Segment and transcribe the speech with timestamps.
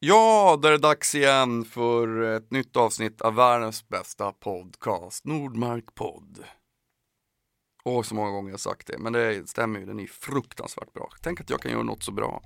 [0.00, 5.94] Ja, där är det dags igen för ett nytt avsnitt av världens bästa podcast, Nordmark
[5.94, 6.44] podd.
[7.84, 11.10] Åh, så många gånger jag sagt det, men det stämmer ju, den är fruktansvärt bra.
[11.22, 12.42] Tänk att jag kan göra något så bra.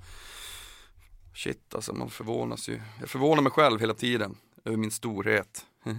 [1.35, 2.81] Shit, alltså man förvånas ju.
[2.99, 5.65] Jag förvånar mig själv hela tiden över min storhet.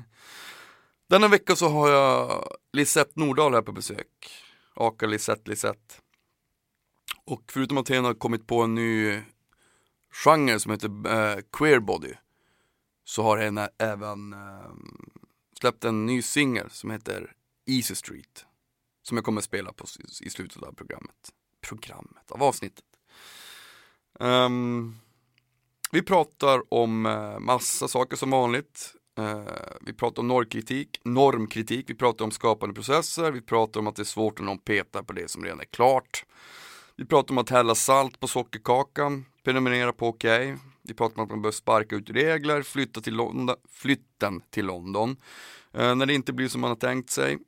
[1.08, 4.30] Denna vecka så har jag Lisette Nordahl här på besök.
[4.74, 5.94] Aka Lisette Lisette.
[7.24, 9.22] Och förutom att hon har kommit på en ny
[10.14, 12.14] genre som heter uh, Queer Body
[13.04, 14.74] så har henne även uh,
[15.60, 17.32] släppt en ny singel som heter
[17.66, 18.46] Easy Street
[19.02, 19.86] som jag kommer att spela på
[20.20, 21.32] i slutet av programmet.
[21.60, 22.84] Programmet, av avsnittet.
[24.18, 25.00] Um,
[25.90, 28.94] vi pratar om uh, massa saker som vanligt.
[29.18, 29.48] Uh,
[29.80, 34.02] vi pratar om normkritik, normkritik, vi pratar om skapande processer, vi pratar om att det
[34.02, 36.24] är svårt att någon petar på det som redan är klart.
[36.96, 40.24] Vi pratar om att hälla salt på sockerkakan, prenumerera på OK.
[40.82, 45.16] Vi pratar om att man bör sparka ut regler, flytta till London, flytten till London.
[45.72, 47.38] Eh, när det inte blir som man har tänkt sig.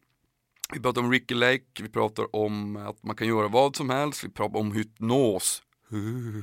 [0.73, 4.25] Vi pratar om Ricky Lake, vi pratar om att man kan göra vad som helst,
[4.25, 5.63] vi pratar om hypnos.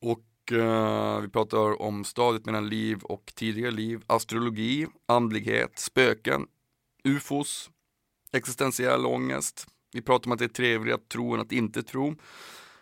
[0.00, 6.46] Och eh, vi pratar om stadiet mellan liv och tidigare liv, astrologi, andlighet, spöken,
[7.04, 7.70] ufos,
[8.32, 9.66] existentiell ångest.
[9.92, 12.16] Vi pratar om att det är trevligare att tro än att inte tro.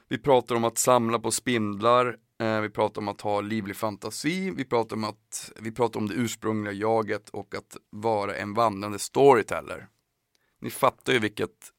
[0.08, 4.50] Vi pratar om att samla på spindlar, eh, vi pratar om att ha livlig fantasi,
[4.50, 8.98] vi pratar om att vi pratar om det ursprungliga jaget och att vara en vandrande
[8.98, 9.88] storyteller.
[10.60, 11.72] Ni fattar ju vilket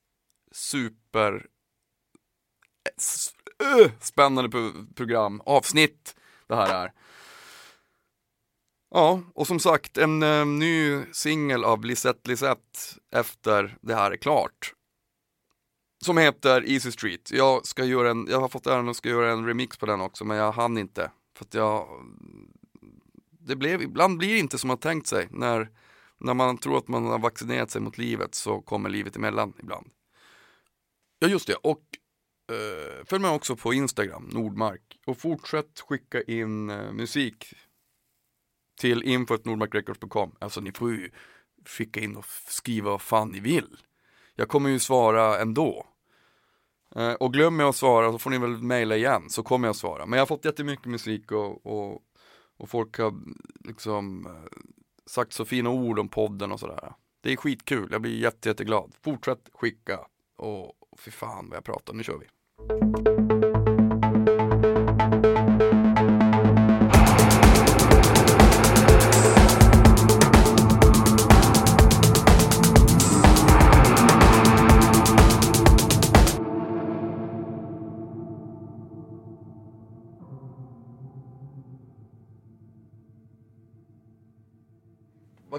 [0.52, 1.48] super
[3.64, 6.16] eh, eh, spännande program, avsnitt
[6.48, 6.94] det här är.
[8.92, 10.20] Ja, och som sagt en
[10.60, 12.80] ny singel av Lisette Lisette
[13.12, 14.74] efter det här är klart.
[16.06, 17.32] Som heter Easy Street.
[17.32, 20.02] Jag ska göra en, jag har fått äran att ska göra en remix på den
[20.02, 21.12] också men jag hann inte.
[21.38, 21.88] För att jag,
[23.40, 25.70] det blev, ibland blir det inte som man tänkt sig när
[26.20, 29.90] när man tror att man har vaccinerat sig mot livet så kommer livet emellan ibland.
[31.20, 31.84] Ja just det, och
[32.52, 34.82] eh, följ med också på Instagram, Nordmark.
[35.06, 37.54] Och fortsätt skicka in eh, musik
[38.80, 40.36] till info.nordmarkrecords.com.
[40.40, 41.12] Alltså ni får ju
[41.66, 43.78] skicka in och skriva vad fan ni vill.
[44.36, 45.88] Jag kommer ju svara ändå.
[46.96, 49.76] Eh, och glömmer jag att svara så får ni väl mejla igen så kommer jag
[49.76, 50.06] svara.
[50.06, 52.02] Men jag har fått jättemycket musik och, och,
[52.58, 53.14] och folk har
[53.68, 54.60] liksom eh,
[55.06, 56.94] sagt så fina ord om podden och sådär.
[57.22, 58.94] Det är skitkul, jag blir jätte, jätteglad.
[59.04, 60.00] Fortsätt skicka
[60.38, 63.49] och fy fan vad jag pratar, nu kör vi.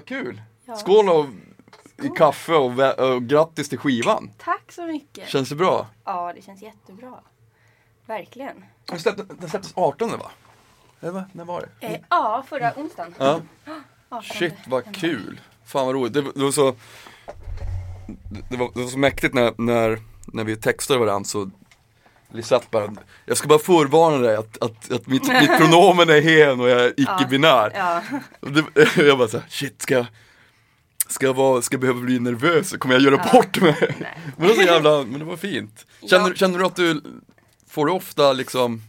[0.01, 0.41] Vad kul!
[0.65, 0.75] Ja.
[0.75, 1.25] Skål och,
[2.03, 4.31] i kaffe och, och grattis till skivan!
[4.37, 5.29] Tack så mycket.
[5.29, 5.87] Känns det bra?
[6.05, 7.13] Ja, det känns jättebra.
[8.05, 8.65] Verkligen.
[8.85, 10.31] Den släpptes, den släpptes 18 va?
[11.01, 11.25] Eller?
[11.31, 11.87] När var det?
[11.87, 13.15] Eh, ja, förra onsdagen.
[13.17, 13.39] Ja.
[14.09, 15.41] 18 Shit vad kul!
[15.65, 16.13] Fan vad roligt.
[16.13, 16.75] Det, var- det var så
[18.49, 21.49] det var, det var så mäktigt när, när, när vi textade varandra så
[22.33, 22.93] Lisette bara,
[23.25, 26.81] jag ska bara förvarna dig att, att, att mitt, mitt pronomen är hen och jag
[26.81, 27.71] är icke-binär.
[27.75, 28.01] Ja.
[28.39, 30.05] Det- Jag bara såhär, shit ska jag,
[31.07, 32.71] ska jag, vara, ska jag behöva bli nervös?
[32.77, 33.75] Kommer jag göra bort mig?
[33.99, 34.19] Nej.
[34.37, 35.85] Men det var så jävla, men det var fint.
[36.09, 36.35] Känner, Ja.
[36.35, 37.03] känner du att du,
[37.67, 38.81] får du ofta liksom,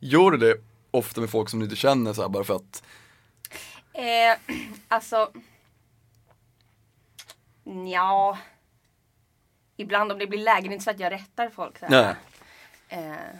[0.00, 0.54] gör du det
[0.90, 2.82] ofta med folk som du inte känner så här, bara för att,
[3.92, 4.54] Eh,
[4.88, 5.30] alltså.
[7.92, 8.38] Ja.
[9.76, 12.16] Ibland om det blir läge, det är inte så att jag rättar folk så här,
[12.88, 13.36] eh,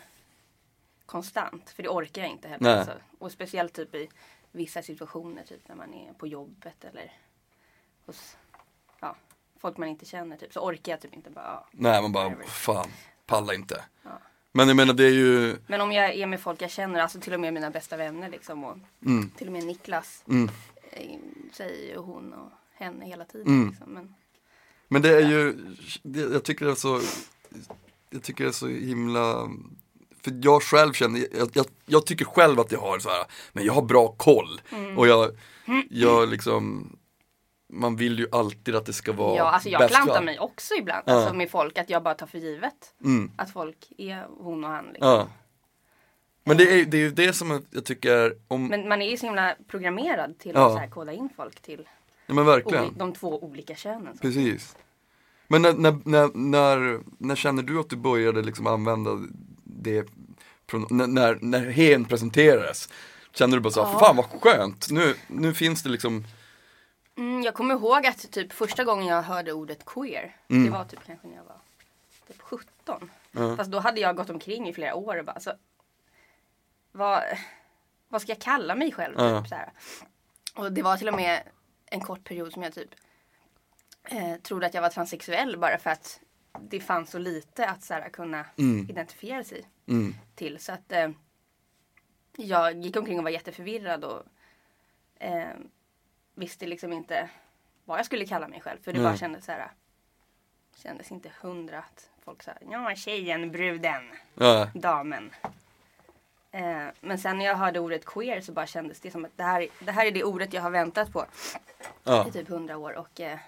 [1.07, 1.71] konstant.
[1.71, 2.77] För det orkar jag inte heller.
[2.77, 2.95] Alltså.
[3.19, 4.09] Och speciellt typ i
[4.53, 7.12] vissa situationer, typ när man är på jobbet eller
[8.07, 8.37] hos
[9.01, 9.17] ja,
[9.59, 10.37] folk man inte känner.
[10.37, 11.45] Typ, så orkar jag typ inte bara.
[11.45, 11.67] Ja.
[11.71, 12.47] nej man bara, Whatever.
[12.47, 12.89] fan,
[13.27, 13.84] pallar inte.
[14.03, 14.19] Ja.
[14.53, 17.21] Men jag menar det är ju, Men om jag är med folk jag känner, alltså
[17.21, 18.65] till och med mina bästa vänner liksom.
[18.65, 20.51] Och mm, till och med Niklas mm.
[20.91, 21.19] eh,
[21.53, 23.47] säger ju hon och henne hela tiden.
[23.47, 23.69] Mm.
[23.69, 23.93] Liksom.
[23.93, 24.15] Men,
[24.89, 25.54] Men det är ju,
[26.03, 27.01] det, jag tycker det är så,
[28.16, 29.48] jag tycker det är så himla,
[30.24, 33.65] för jag själv känner, jag, jag, jag tycker själv att jag har så här, men
[33.65, 34.60] jag har bra koll.
[34.72, 34.98] Mm.
[34.98, 35.30] Och jag,
[35.91, 36.92] jag liksom,
[37.72, 40.74] man vill ju alltid att det ska vara ja, alltså jag bäst klantar mig också
[40.74, 41.13] ibland Ja.
[41.15, 41.78] alltså, med folk.
[41.78, 44.84] Att jag bara tar för givet Mm, att folk är hon och han.
[44.86, 45.09] Liksom.
[45.09, 45.28] ja.
[46.45, 49.16] Men det är, det är ju det som jag tycker om, Men man är ju
[49.16, 50.66] så himla programmerad till Ja.
[50.83, 51.89] att så koda in folk till
[52.27, 52.95] ja men verkligen.
[52.98, 54.15] de två olika könen.
[54.16, 54.21] Så.
[54.21, 54.77] Precis.
[55.48, 59.10] Men när, när, när, när, känner du att du började liksom använda
[59.65, 60.09] det,
[60.91, 62.89] när, när, hen presenterades?
[63.33, 63.98] Kände du bara så här, Ja.
[63.98, 66.25] fan vad skönt, nu, nu finns det liksom
[67.19, 70.65] Mm, jag kommer ihåg att typ första gången jag hörde ordet queer, Mm.
[70.65, 71.57] det var typ kanske när jag var
[72.28, 73.10] typ 17.
[73.33, 73.57] Ja.
[73.57, 75.53] Fast då hade jag gått omkring i flera år och bara så,
[76.93, 77.22] vad,
[78.09, 79.13] vad ska jag kalla mig själv?
[79.13, 79.72] Typ, så här.
[80.54, 81.43] Och det var till och med
[81.87, 82.91] en kort period som jag typ
[84.11, 86.21] eh, trodde att jag var transsexuell bara för att
[86.61, 88.91] det fanns så lite att så här, kunna Mm.
[88.91, 90.59] identifiera sig mm, till.
[90.59, 91.11] Så att eh,
[92.37, 94.23] jag gick omkring och var jätteförvirrad och
[95.19, 95.49] eh,
[96.35, 97.29] visste liksom inte
[97.85, 98.79] vad jag skulle kalla mig själv.
[98.83, 99.09] För det Nej.
[99.09, 99.71] bara kändes så här.
[100.77, 105.31] Kändes inte hundra att folk sa ja tjejen, bruden, ja, damen.
[106.51, 109.43] Eh, men sen när jag hörde ordet queer så bara kändes det som att det
[109.43, 111.27] här, det här är det ordet jag har väntat på
[112.05, 112.93] ja, i typ hundra år.
[112.93, 113.39] Och, eh,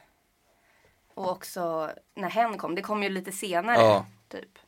[1.19, 3.77] och också när hen kom, det kom ju lite senare.
[3.77, 4.07] Ja.
[4.29, 4.59] Typ.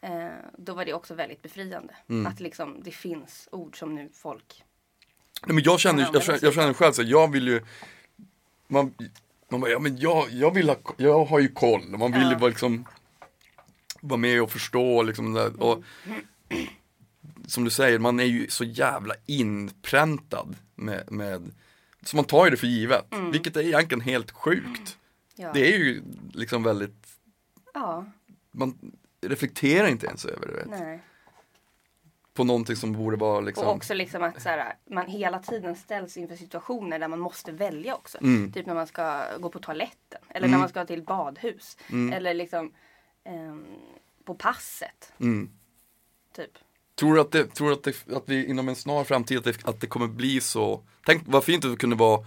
[0.00, 0.28] Eh,
[0.58, 1.94] då var det också väldigt befriande.
[2.08, 2.26] Mm.
[2.26, 4.64] Att liksom det finns ord som nu folk
[5.46, 7.62] Nej, men jag känner, Ja, jag känner, jag känner själv så jag vill ju
[8.66, 8.94] Man,
[9.48, 12.36] man bara, ja men jag, jag vill ha, jag har ju koll man vill ju
[12.40, 12.48] Ja.
[12.48, 12.86] liksom
[14.00, 15.62] Vara med och förstå liksom det där.
[15.62, 15.82] och
[17.46, 21.52] Som du säger, man är ju så jävla inpräntad med, med
[22.02, 24.98] Så man tar ju det för givet, vilket är egentligen helt sjukt
[25.36, 26.02] ja, Det är ju
[26.32, 27.06] liksom väldigt
[27.74, 28.04] ja
[28.50, 30.66] Man reflekterar inte ens över det vet.
[30.68, 31.00] nej.
[32.34, 35.76] På någonting som borde vara liksom Och också liksom att så här, man hela tiden
[35.76, 38.18] ställs inför situationer där man måste välja också.
[38.20, 38.52] Mm.
[38.52, 40.20] Typ när man ska gå på toaletten.
[40.28, 40.50] Eller Mm.
[40.50, 41.76] när man ska till badhus.
[41.90, 42.12] Mm.
[42.12, 42.72] Eller liksom
[43.24, 43.64] ehm,
[44.24, 45.12] på passet.
[45.20, 45.50] mm.
[46.36, 46.50] Typ.
[46.94, 49.64] Tror du att, det, tror att, det, att vi inom en snar framtid att det,
[49.68, 52.26] att det kommer bli så Tänk vad fint det kunde vara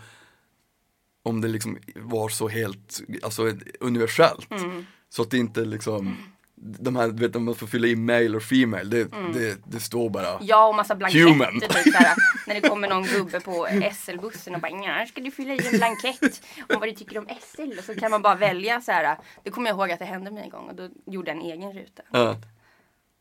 [1.24, 4.86] Om det liksom var så helt, alltså universellt Mm.
[5.10, 6.18] Så att det inte liksom
[6.56, 9.80] De här, du vet om man får fylla i male och female, det, det, det
[9.80, 11.25] står bara Ja och massa blanketter.
[11.30, 11.60] Human.
[11.60, 12.16] Typ, såhär,
[12.48, 15.77] när det kommer någon gubbe på SL-bussen och bara ja, ska du fylla i en
[15.77, 16.42] blankett
[16.74, 17.77] om vad du tycker om SL?
[17.80, 19.18] Och så kan man bara välja så här.
[19.44, 21.45] Det kommer jag ihåg att det hände mig en gång och då gjorde jag en
[21.51, 22.04] egen ruta.
[22.12, 22.38] Ja,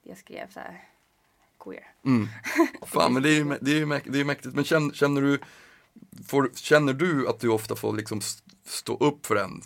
[0.02, 0.84] Jag skrev så här
[1.64, 1.86] queer.
[2.06, 2.28] mm.
[2.86, 4.94] Fan men det är ju, det är ju mäk- det är ju mäktigt, men känner,
[4.94, 5.38] känner du
[6.26, 9.62] får, Känner du att du ofta får liksom st- stå upp för den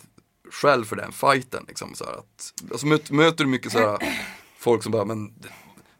[0.51, 3.97] Själv för den fighten liksom så att Alltså möter, möter du mycket så här
[4.57, 5.33] Folk som bara, men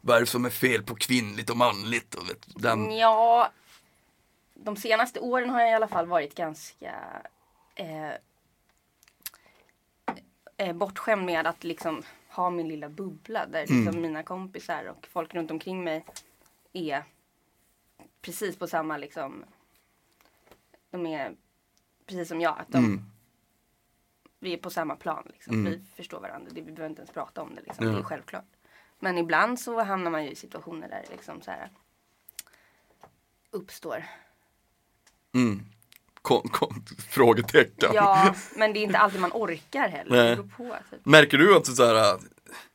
[0.01, 2.15] vad är det som är fel på kvinnligt och manligt?
[2.15, 3.49] Och vet, den, Ja,
[4.53, 6.93] de senaste åren har jag i alla fall varit ganska
[7.75, 8.11] eh,
[10.57, 15.33] eh, bortskämd med att liksom ha min lilla bubbla där liksom mina kompisar och folk
[15.33, 16.05] runt omkring mig
[16.73, 17.03] är
[18.21, 19.43] precis på samma liksom
[20.93, 21.35] de är
[22.05, 22.59] precis som jag.
[22.59, 23.05] Att de, Mm.
[24.39, 25.23] Vi är på samma plan.
[25.33, 25.53] Liksom.
[25.53, 25.71] Mm.
[25.71, 26.49] Vi förstår varandra.
[26.53, 27.61] Det, vi behöver inte ens prata om det.
[27.61, 27.85] Liksom.
[27.85, 27.91] Ja.
[27.93, 28.45] Det är självklart.
[28.99, 31.69] Men ibland så hamnar man ju i situationer där det liksom så här
[33.51, 34.03] uppstår.
[35.33, 35.65] Mm.
[36.21, 37.89] Kon, kon, frågetecken.
[37.93, 40.35] Ja, men det är inte alltid man orkar heller.
[40.35, 40.75] På.
[40.91, 41.05] Typ.
[41.05, 41.95] Märker du att så här,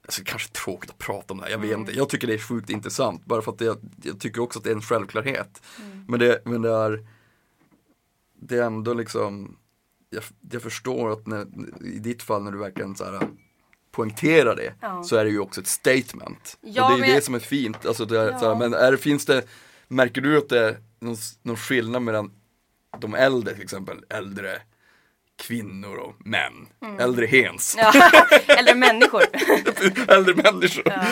[0.05, 1.81] alltså kanske tråkigt att prata om det här, jag vet Mm.
[1.81, 1.93] inte.
[1.93, 4.71] Jag tycker det är sjukt intressant, bara för att det, jag tycker också att det
[4.71, 5.63] är en självklarhet.
[5.81, 6.05] Mm.
[6.09, 7.07] Men, det, men det är,
[8.41, 9.57] det är ändå liksom,
[10.11, 11.47] jag, jag förstår att när,
[11.85, 13.29] i ditt fall när du verkligen så här
[13.93, 15.03] poängterar det, Ja.
[15.03, 16.59] så är det ju också ett statement.
[16.61, 17.87] Ja, och det är ju men det som är fint.
[17.87, 18.39] Alltså det är, Ja.
[18.39, 19.43] så här, men är, finns det,
[19.89, 22.31] märker du att det är någon, någon skillnad mellan
[22.99, 24.59] de äldre till exempel, äldre
[25.43, 26.67] kvinnor och män,
[27.01, 27.93] äldre hens, Mm.
[27.95, 29.23] Ja, eller människor.
[30.09, 30.83] äldre människor.
[30.87, 31.05] Ja.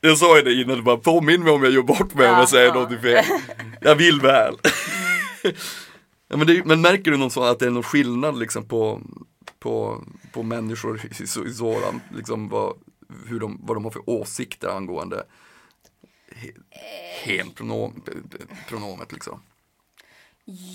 [0.00, 2.38] Jag sa ju det innan, bara påminn mig om jag gör bort mig om Ja,
[2.38, 2.74] jag säger ja.
[2.74, 3.24] någonting fel.
[3.80, 4.54] Jag vill väl.
[5.44, 5.56] Mm.
[6.28, 9.00] ja, men, det, men märker du någon sån att det är någon skillnad liksom på,
[9.58, 12.76] på, på människor i, så- i sådan, liksom vad,
[13.26, 15.24] hur de, vad de har för åsikter angående
[16.32, 16.48] he,
[17.24, 19.42] hen-pronomet liksom?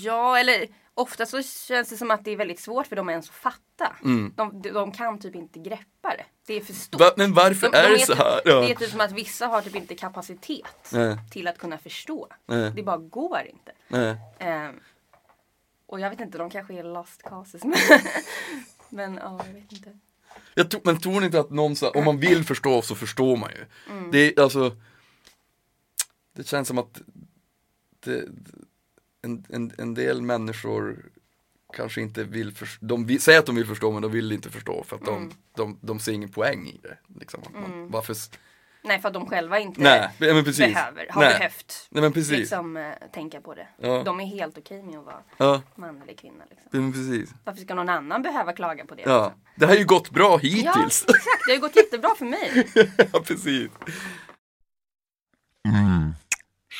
[0.02, 3.28] Ja, eller ofta så känns det som att det är väldigt svårt för dem ens
[3.28, 3.96] att fatta.
[4.04, 4.32] Mm.
[4.36, 6.24] De, de kan typ inte greppa det.
[6.46, 7.00] Det är för stort.
[7.00, 8.40] Va, men varför De- är de det så typ- här?
[8.44, 8.74] Det är Ja.
[8.78, 11.16] typ som att vissa har typ inte kapacitet Nej.
[11.30, 12.28] till att kunna förstå.
[12.46, 12.72] Nej.
[12.76, 13.72] Det bara går inte.
[13.88, 14.16] Nej.
[14.38, 14.74] Ehm,
[15.92, 17.62] och jag vet inte, de kanske är lost causes.
[18.90, 19.98] Men ja, jag vet inte.
[20.54, 23.36] Jag tror, men tror ni inte att någon, så, om man vill förstå så förstår
[23.36, 23.64] man ju.
[23.94, 24.10] Mm.
[24.10, 24.76] Det är alltså
[26.32, 27.00] Det känns som att
[28.00, 28.24] det,
[29.22, 31.04] en, en, en del människor
[31.72, 34.50] kanske inte vill förstå, de vill, säger att de vill förstå men de vill inte
[34.50, 35.32] förstå för att de, Mm.
[35.56, 36.98] de, de ser ingen poäng i det.
[37.20, 37.42] Liksom.
[37.52, 38.30] Man, varför, s-
[38.84, 40.74] Nej, för att de själva inte nej, men precis.
[40.74, 41.34] behöver, har nej.
[41.38, 42.30] behövt Nej men precis.
[42.30, 43.68] liksom, eh, tänka på det.
[43.76, 44.02] Ja.
[44.02, 46.44] De är helt okej med att vara Ja, man eller kvinna.
[46.50, 46.68] Liksom.
[46.70, 47.30] men precis.
[47.44, 49.02] Varför ska någon annan behöva klaga på det?
[49.02, 49.40] Ja, liksom?
[49.56, 51.02] det har ju gått bra ja hittills.
[51.08, 51.24] exakt.
[51.46, 52.68] Det har ju gått jättebra för mig.
[53.12, 53.70] Ja, precis.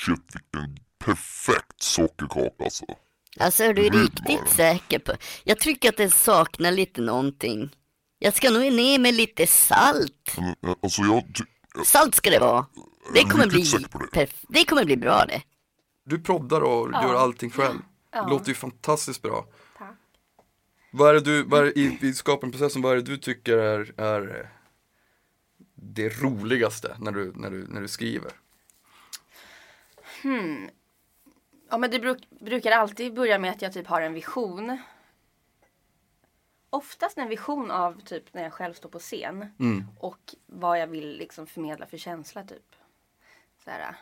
[0.05, 2.85] Shit vilken perfekt sockerkaka alltså.
[3.41, 5.13] Alltså är du Mm, riktigt säker på?
[5.45, 7.71] Jag tycker att den saknar lite någonting.
[8.19, 10.37] Jag ska nog ner med lite salt.
[10.37, 11.45] Men, eh, alltså jag, ty-
[11.85, 12.67] Salt ska det vara.
[13.15, 13.65] Det kommer bli,
[14.13, 14.31] det.
[14.49, 15.43] det kommer bli bra det.
[16.05, 17.79] Du proddar och gör allting själv.
[18.13, 18.23] Ja.
[18.23, 19.47] Det låter ju fantastiskt bra.
[19.79, 19.97] Tack.
[20.91, 24.01] Vad är det du, vad är i, i skapandeprocessen, vad är det du tycker är,
[24.01, 24.47] är eh,
[25.75, 28.33] det roligaste när du, när du, när du skriver?
[31.71, 34.79] Ja men det bruk, brukar alltid börja med att jag typ har en vision.
[36.75, 39.55] Oftast en vision av typ när jag själv står på scen.
[39.59, 39.87] Mm.
[40.01, 42.77] Och vad jag vill liksom förmedla för känsla typ.
[43.65, 43.97] Så här,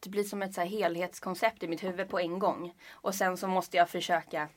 [0.00, 2.74] det blir som ett så helhetskoncept i mitt huvud på en gång.
[2.90, 4.48] Och sen så måste jag försöka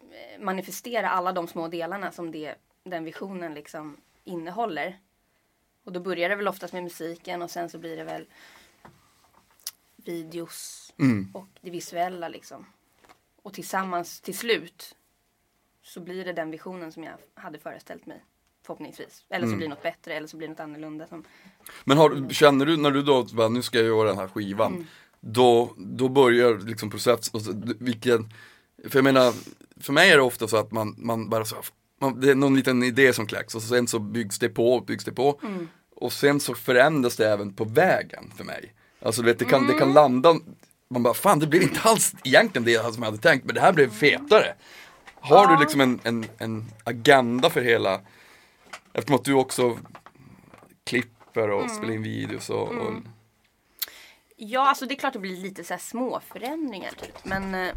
[0.00, 2.54] eh, manifestera alla de små delarna som det,
[2.84, 5.00] den visionen liksom innehåller.
[5.84, 8.26] Och då börjar det väl oftast med musiken och sen så blir det väl
[9.96, 11.30] videos Mm.
[11.34, 12.66] och det visuella liksom.
[13.46, 14.94] Och tillsammans till slut
[15.82, 18.24] så blir det den visionen som jag hade föreställt mig.
[18.66, 19.24] Förhoppningsvis.
[19.28, 19.56] Eller så Mm.
[19.58, 21.06] blir det något bättre eller så blir det något annorlunda.
[21.06, 21.24] Som,
[21.84, 24.72] Men har, känner du när du då, bara, nu ska jag göra den här skivan.
[24.74, 24.86] Mm.
[25.20, 28.32] Då, då börjar liksom processen, och så- vilken,
[28.88, 29.32] för jag menar,
[29.80, 31.56] för mig är det ofta så att man, man bara så,
[32.00, 35.04] man, det är någon liten idé som kläcks och sen så byggs det på, byggs
[35.04, 35.40] det på.
[35.42, 35.68] Mm.
[35.96, 38.74] Och sen så förändras det även på vägen för mig.
[39.02, 39.72] Alltså du vet, det kan, Mm.
[39.72, 40.34] det kan landa,
[40.88, 43.60] man bara fan det blev inte alls egentligen det som jag hade tänkt, men det
[43.60, 44.54] här blev fetare.
[45.14, 48.00] Har du liksom en, en, en agenda för hela,
[48.92, 49.78] eftersom att du också
[50.84, 52.92] klipper och spelar in videos och, och
[54.36, 57.24] ja, alltså det är klart det blir lite så här små förändringar typ.
[57.24, 57.74] Men eh,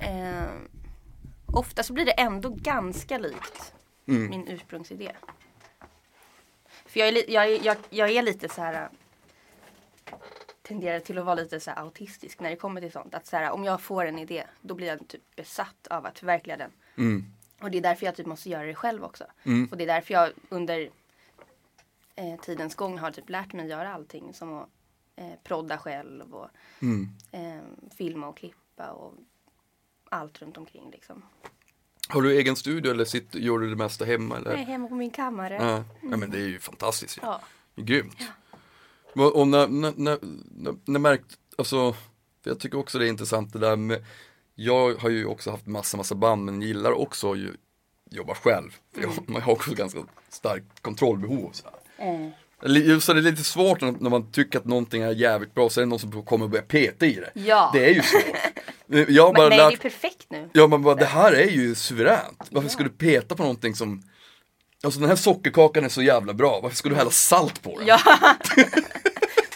[0.00, 0.50] eh,
[1.46, 3.72] ofta så blir det ändå ganska likt
[4.08, 4.30] Mm.
[4.30, 5.12] min ursprungsidé.
[6.86, 8.88] För jag är, jag, jag, jag är lite så här
[10.66, 13.14] tenderar till att vara lite så autistisk när det kommer till sånt.
[13.14, 16.18] Att så här, om jag får en idé då blir jag typ besatt av att
[16.18, 16.70] förverkliga den.
[16.96, 17.24] Mm.
[17.60, 19.24] Och det är därför jag typ måste göra det själv också.
[19.44, 19.68] Mm.
[19.70, 20.90] Och det är därför jag under
[22.16, 24.34] eh, tidens gång har typ lärt mig göra allting.
[24.34, 24.68] Som att
[25.16, 26.48] eh, prodda själv och
[26.82, 27.08] Mm.
[27.32, 29.14] eh, filma och klippa och
[30.08, 31.22] allt runt omkring liksom.
[32.08, 34.36] Har du egen studio eller sitter, gör du det mesta hemma?
[34.36, 34.50] Eller?
[34.50, 35.54] Är hemma på min kammare.
[35.54, 35.84] Ja.
[36.10, 37.18] ja men det är ju fantastiskt.
[37.22, 37.40] Ja.
[37.76, 38.16] Grymt.
[38.20, 38.45] Och,
[39.24, 40.18] och när, när, när,
[40.84, 41.94] när, märkt, alltså,
[42.44, 44.04] jag tycker också det är intressant det där med,
[44.54, 47.54] jag har ju också haft massa, massa band men gillar också ju
[48.10, 48.70] jobba själv.
[48.94, 51.50] För jag, man har också ganska starkt kontrollbehov.
[51.52, 51.66] Så
[52.62, 55.80] Eller, Så det är lite svårt när, man tycker att någonting är jävligt bra, så
[55.80, 57.30] är det någon som kommer och börjar peta i det.
[57.34, 57.70] Ja.
[57.74, 59.08] Det är ju svårt.
[59.08, 60.50] Jag bara men nej, lärt, det är perfekt nu.
[60.52, 62.48] Ja man bara, det här är ju suveränt.
[62.50, 64.02] Varför ska du peta på någonting som
[64.82, 67.86] Alltså den här sockerkakan är så jävla bra, varför ska du hälla salt på den?
[67.86, 67.98] Ja.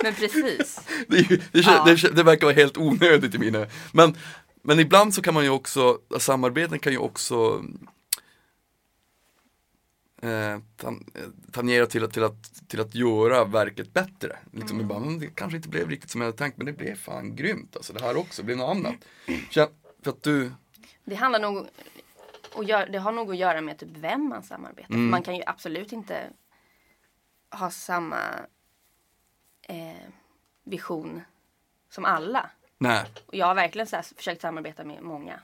[0.02, 0.80] men precis.
[1.09, 1.85] Det, det, Ja.
[1.85, 4.16] det, det verkar vara helt onödigt i mina Men,
[4.62, 7.64] men ibland så kan man ju också, samarbeten kan ju också
[10.23, 11.04] eh, tan,
[11.52, 14.37] tangera till att, till, att, till att göra verket bättre.
[14.52, 14.85] Liksom Mm.
[14.87, 17.37] ibland, "Mm, det kanske inte blev riktigt som jag hade tänkt men det blev fan
[17.37, 17.92] grymt alltså.
[17.92, 18.95] Det här också, det blev något annat.
[20.02, 20.52] För att du,
[21.04, 21.66] Det handlar nog
[22.54, 25.02] och gör, det har nog att göra med typ vem man samarbetar Mm.
[25.02, 25.11] med.
[25.11, 26.30] Man kan ju absolut inte
[27.50, 28.16] ha samma
[29.71, 30.09] eh,
[30.65, 31.23] vision
[31.91, 32.50] som alla.
[32.79, 33.05] nej.
[33.27, 35.41] Och jag har verkligen så försökt samarbeta med många.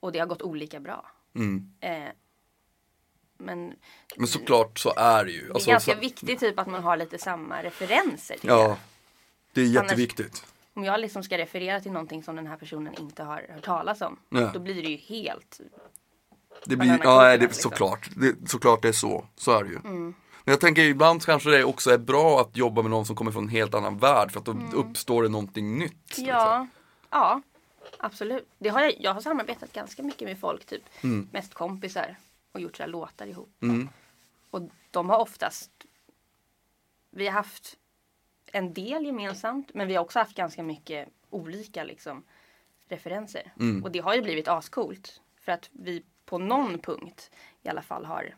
[0.00, 1.06] Och det har gått olika bra.
[1.34, 1.72] Mm.
[1.80, 2.10] Eh,
[3.38, 3.74] men
[4.16, 5.40] Men såklart så är det ju.
[5.40, 8.36] det är Alltså, ganska så, viktigt typ att man har lite samma referenser.
[8.42, 8.58] jag.
[8.70, 8.76] Ja,
[9.52, 10.44] det är jätteviktigt.
[10.74, 14.00] Om jag liksom ska referera till någonting som den här personen inte har hört talas
[14.00, 14.18] om.
[14.28, 14.50] Ja.
[14.54, 15.60] Då blir det ju helt
[16.64, 17.62] Det blir, ja, det, liksom.
[17.70, 18.08] såklart.
[18.16, 19.26] Det, såklart det är så.
[19.36, 20.12] Så är det ju.
[20.46, 23.32] Men jag tänker ibland kanske det också är bra att jobba med någon som kommer
[23.32, 26.08] från en helt annan värld för att då uppstår det någonting nytt.
[26.08, 26.26] liksom.
[26.26, 26.66] Ja,
[27.10, 27.42] ja
[27.98, 28.48] absolut.
[28.58, 30.82] Det har jag, jag har samarbetat ganska mycket med folk, typ
[31.32, 32.16] mest kompisar
[32.52, 33.62] och gjort så låtar ihop.
[33.62, 33.88] Mm.
[34.50, 35.70] Och de har oftast,
[37.10, 37.76] vi har haft
[38.52, 42.24] en del gemensamt men vi har också haft ganska mycket olika liksom,
[42.88, 43.52] referenser.
[43.60, 43.84] Mm.
[43.84, 47.30] Och det har ju blivit ascoolt för att vi på någon punkt
[47.62, 48.34] i alla fall har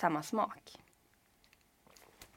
[0.00, 0.78] samma smak.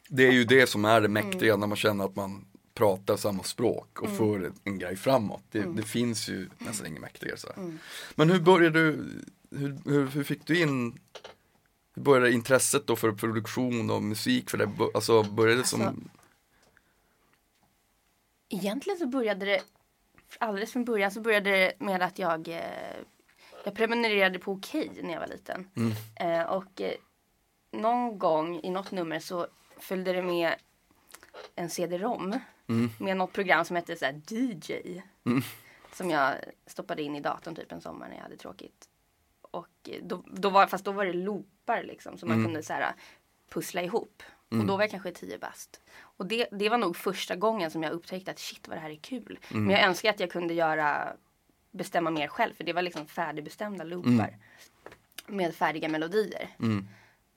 [0.09, 3.43] Det är ju det som är det mäktiga när man känner att man pratar samma
[3.43, 5.43] språk och för en grej framåt.
[5.51, 7.77] Det, det finns ju nästan inget mäktigare så här.
[8.15, 10.99] Men hur började du, hur, hur, hur fick du in
[11.95, 14.69] hur började intresset då för produktion och musik för det?
[14.93, 16.01] Alltså började det som Alltså,
[18.49, 19.61] Egentligen så började det
[20.39, 22.95] alldeles från början så började det med att jag eh,
[23.63, 25.67] jag prenumererade på Okej när jag var liten.
[25.75, 25.93] Mm.
[26.15, 26.93] Eh, och eh,
[27.73, 30.55] någon gång i något nummer så följde det med
[31.55, 32.39] en CD-ROM
[32.99, 35.01] med något program som hette så DJ.
[35.93, 38.89] Som jag stoppade in i datorn typ en sommar när jag hade tråkigt.
[39.41, 42.93] Och då, då var, fast då var det loopar liksom som man kunde så här
[43.49, 44.23] pussla ihop.
[44.49, 45.81] Och då var jag kanske 10 bast.
[45.99, 48.89] Och det, det var nog första gången som jag upptäckte att shit vad det här
[48.89, 49.39] är kul.
[49.49, 51.13] Men jag önskar att jag kunde göra
[51.71, 54.37] bestämma mer själv för det var liksom färdigbestämda loopar.
[55.27, 56.49] Med färdiga melodier.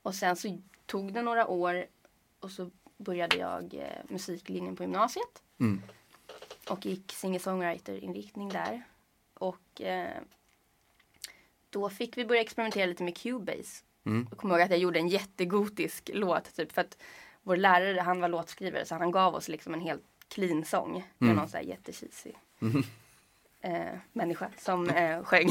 [0.07, 1.87] Och sen så tog det några år
[2.41, 5.43] och så började jag eh, musiklinjen på gymnasiet.
[6.69, 8.83] Och gick singer-songwriter-inriktning där.
[9.35, 10.23] Och eh,
[11.71, 13.85] då fick vi börja experimentera lite med Cubase.
[14.31, 16.99] Jag kommer ihåg att jag gjorde en jättegotisk låt typ för att
[17.43, 21.37] vår lärare han var låtskrivare så han gav oss liksom en helt clean sång med
[21.37, 22.33] någon så här jättecheesy
[23.61, 25.51] eh, människa som eh, sjöng.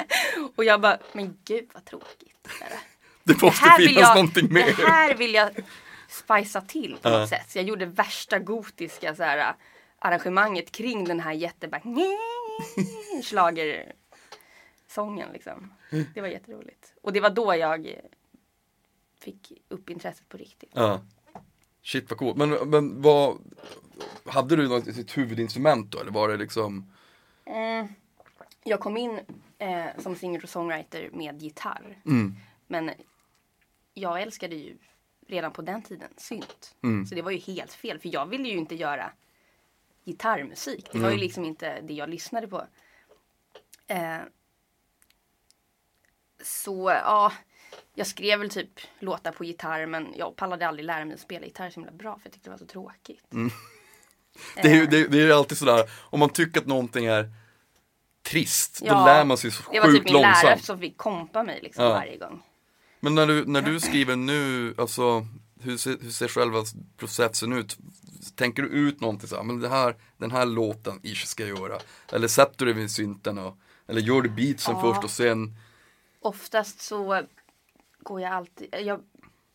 [0.56, 2.48] och jag bara, men gud vad tråkigt.
[3.28, 4.76] Det måste vill finnas jag, någonting mer.
[4.76, 5.50] Det här vill jag
[6.08, 7.50] spicea till på något sätt.
[7.50, 9.54] Så jag gjorde värsta gotiska så här,
[9.98, 11.80] arrangemanget kring den här jättebra
[13.24, 15.74] schlagersången liksom.
[16.14, 16.94] Det var jätteroligt.
[17.02, 17.94] Och det var då jag
[19.20, 20.72] fick upp intresset på riktigt.
[20.74, 21.00] Ja.
[21.82, 22.36] Shit vad coolt.
[22.36, 23.38] Men, men vad,
[24.26, 26.92] hade du något sitt huvudinstrument då eller var det liksom?
[27.44, 27.84] Eh,
[28.64, 29.20] jag kom in
[29.58, 31.98] eh, som singer och songwriter med gitarr.
[32.66, 32.90] Men
[33.98, 34.76] jag älskade ju
[35.26, 36.74] redan på den tiden synt.
[37.08, 37.98] Så det var ju helt fel.
[37.98, 39.10] För jag ville ju inte göra
[40.04, 40.88] gitarrmusik.
[40.92, 42.66] Det var ju liksom inte det jag lyssnade på.
[43.86, 44.18] Eh,
[46.42, 47.32] så ja,
[47.94, 51.46] jag skrev väl typ låtar på gitarr men jag pallade aldrig lära mig att spela
[51.46, 53.24] gitarr så himla bra för jag tyckte det var så tråkigt.
[54.54, 57.30] Det är ju det, det är alltid sådär, om man tycker att någonting är
[58.22, 60.64] trist, då Ja, lär man sig så Det var typ sjukt min lärare långsamt.
[60.64, 61.90] som fick kompa mig liksom Ja.
[61.90, 62.42] varje gång.
[63.00, 65.26] Men när du, när du skriver nu, alltså
[65.60, 66.64] hur ser, hur ser själva
[66.96, 67.76] processen ut?
[68.34, 71.58] Tänker du ut någonting så här, men det här, den här låten ish ska jag
[71.58, 71.78] göra?
[72.12, 74.80] Eller sätter du dig vid synten och, eller gör du beatsen Ja.
[74.82, 75.54] först och sen,
[76.20, 77.22] Oftast så
[77.98, 79.00] går jag alltid, jag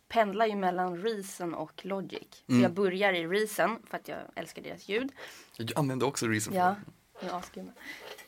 [0.08, 2.44] pendlar ju mellan Reason och Logic.
[2.48, 5.12] Så jag börjar i Reason för att jag älskar deras ljud.
[5.58, 6.76] jag använder också Reason Ja,
[7.20, 7.26] för.
[7.28, 7.72] de är asgrymma.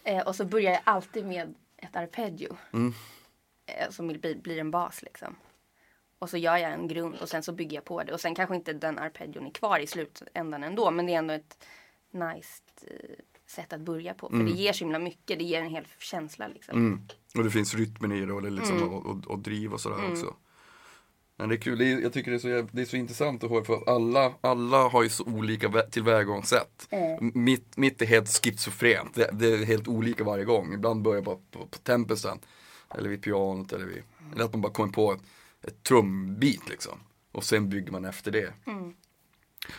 [0.03, 2.57] Eh, och så börjar jag alltid med ett arpeggio.
[2.73, 2.93] Mm.
[3.65, 5.36] Eh, som blir, blir en bas liksom.
[6.19, 8.13] Och så gör jag en grund och sen så bygger jag på det.
[8.13, 10.91] Och sen kanske inte den arpeggion är kvar i slutändan ändå.
[10.91, 11.65] Men det är ändå ett
[12.12, 13.15] nice eh,
[13.47, 14.30] sätt att börja på.
[14.30, 15.39] För det ger så himla mycket.
[15.39, 16.78] Det ger en hel känsla liksom.
[16.78, 17.01] Mm.
[17.38, 18.89] Och det finns rytmen i det och, det liksom, Mm.
[18.93, 20.36] och, och, och driv och sådär också.
[21.38, 23.43] Men det är kul, det är, jag tycker det är, så, det är så intressant
[23.43, 26.88] att höra för att alla, alla har ju så olika vä- tillvägagångssätt.
[27.21, 30.73] M- Mitt, mitt är helt schizofrent, det, det är helt olika varje gång.
[30.73, 32.39] Ibland börjar jag bara på, på tempusen,
[32.97, 34.03] eller vid pianot eller vid,
[34.34, 35.21] eller att man bara kommer på ett,
[35.67, 36.99] ett trumbit liksom.
[37.31, 38.53] Och sen bygger man efter det.
[38.65, 38.93] Men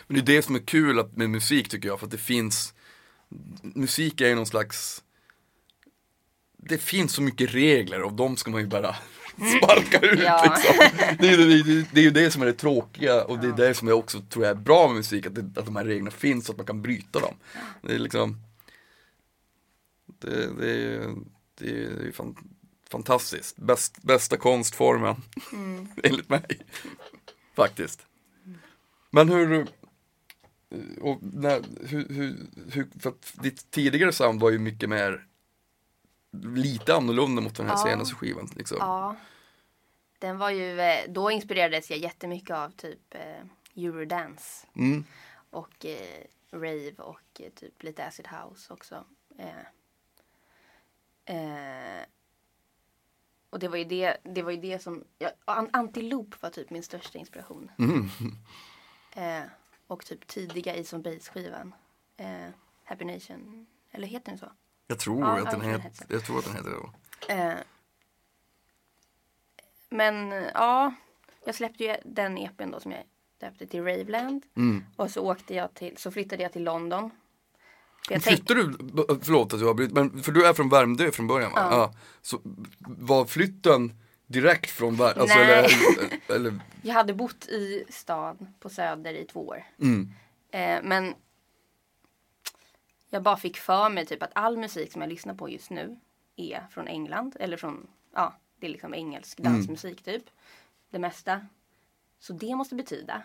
[0.07, 2.73] det är det som är kul att, med musik tycker jag, för att det finns
[3.61, 5.03] Musik är ju någon slags
[6.57, 8.95] det finns så mycket regler och de ska man ju bara
[9.57, 10.55] sparka ut Ja.
[10.55, 10.75] liksom.
[11.19, 13.51] det, är, det, det, det är ju det som är det tråkiga och det är
[13.67, 16.11] det som jag också tror är bra med musik, att, det, att de här reglerna
[16.11, 17.35] finns så att man kan bryta dem.
[17.81, 18.37] Det är liksom
[20.19, 21.15] Det, det, är,
[21.59, 22.35] det är, det är fan,
[22.87, 25.15] fantastiskt, Bäst, bästa konstformen
[26.03, 26.45] enligt mig.
[27.55, 28.05] Faktiskt.
[29.09, 29.67] Men hur,
[31.01, 35.27] och när, hur, hur, hur, för att ditt tidigare sound var ju mycket mer
[36.43, 37.83] lite annorlunda mot den här Ja.
[37.83, 38.49] senaste skivan.
[38.55, 38.77] Liksom.
[38.79, 39.15] Ja.
[40.19, 44.67] Den var ju, eh, då inspirerades jag jättemycket av typ eh, Eurodance.
[44.75, 45.03] Mm.
[45.49, 49.05] Och eh, rave och eh, typ lite acid house också.
[49.39, 49.65] Eh,
[51.35, 52.03] eh,
[53.49, 56.69] och det var ju det, det var ju det som, ja, An- Antiloop var typ
[56.69, 57.71] min största inspiration.
[57.79, 58.09] Mm.
[59.15, 59.43] Eh,
[59.87, 61.75] och typ tidiga Ace on Base-skivan.
[62.17, 62.49] Eh,
[62.83, 64.51] Happy Nation, eller heter den så?
[64.87, 66.05] Jag, tror Ja, att den ja, het, heter.
[66.09, 66.71] jag tror att den heter
[67.27, 67.33] det.
[67.33, 67.57] Eh,
[69.89, 70.93] men ja,
[71.45, 73.03] jag släppte ju den EPn då som jag
[73.37, 74.45] döpte till Raveland.
[74.55, 74.85] Mm.
[74.95, 77.11] Och så åkte jag till, så flyttade jag till London.
[78.09, 81.27] Jag tänkte, Flyttade du, förlåt att jag avbryter, men för du är från Värmdö från
[81.27, 81.67] början va?
[81.71, 81.93] Ja.
[82.21, 82.41] Så
[82.79, 83.93] var flytten
[84.27, 85.21] direkt från Värmdö?
[85.21, 85.65] Alltså, Nej.
[86.29, 89.63] eller, eller, jag hade bott i stan på Söder i två år.
[89.81, 90.11] mm,
[90.51, 91.13] Eh, men
[93.09, 95.99] jag bara fick för mig typ att all musik som jag lyssnar på just nu
[96.35, 97.35] är från England.
[97.39, 100.23] Eller från, ja, det är liksom engelsk dansmusik typ.
[100.91, 101.47] Det mesta.
[102.19, 103.21] Så det måste betyda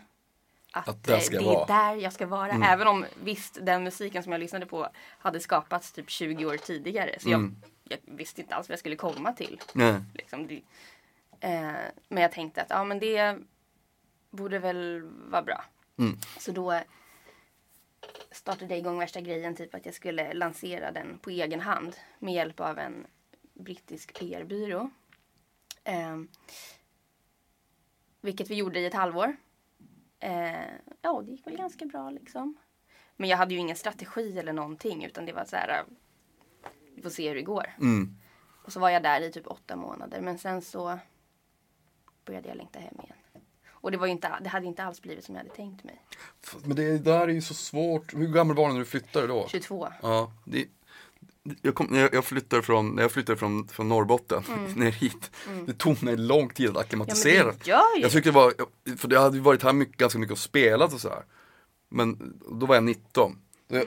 [0.72, 2.50] att, Att det jag är där jag ska vara.
[2.50, 7.16] Även om visst, den musiken som jag lyssnade på hade skapats typ 20 år tidigare.
[7.20, 7.54] Så jag,
[7.84, 9.60] jag visste inte alls vad jag skulle komma till.
[9.72, 10.00] nej.
[10.14, 10.62] Liksom det,
[11.40, 11.72] eh,
[12.08, 13.38] men jag tänkte att ja, men det,
[14.32, 15.64] borde väl vara bra.
[15.98, 16.18] Mm.
[16.38, 16.80] Så då
[18.30, 22.34] startade jag igång värsta grejen, typ att jag skulle lansera den på egen hand med
[22.34, 23.06] hjälp av en
[23.54, 24.90] brittisk PR-byrå.
[25.84, 26.20] Eh,
[28.20, 29.36] vilket vi gjorde i ett halvår.
[30.22, 30.70] Eh,
[31.02, 32.54] ja, det gick väl ganska bra liksom.
[33.16, 35.68] Men jag hade ju ingen strategi eller någonting utan det var så här.
[35.68, 35.84] eh,
[36.94, 37.66] Vi får se hur det går.
[37.80, 38.16] Mm.
[38.64, 40.20] Och så var jag där i typ åtta månader.
[40.20, 40.98] Men sen så
[42.24, 43.16] började jag längta hem igen.
[43.68, 46.02] Och det, var inte, det hade inte alls blivit som jag hade tänkt mig.
[46.64, 48.14] Men det där är ju så svårt.
[48.14, 49.48] Hur gammal var du när du flyttade då?
[49.48, 49.88] 22.
[50.02, 50.66] Ja, det,
[51.62, 54.42] jag, kom, jag, jag flyttade från, jag flyttade från, från Norrbotten
[54.76, 55.30] ner hit.
[55.66, 57.52] Det tog mig lång tid att Ja, acklimatisera.
[57.52, 58.52] det ju jag tyckte det var,
[58.96, 61.24] för jag hade varit här mycket, ganska mycket och spelat och så här.
[61.88, 63.38] Men då var jag 19.
[63.70, 63.86] Så Jag,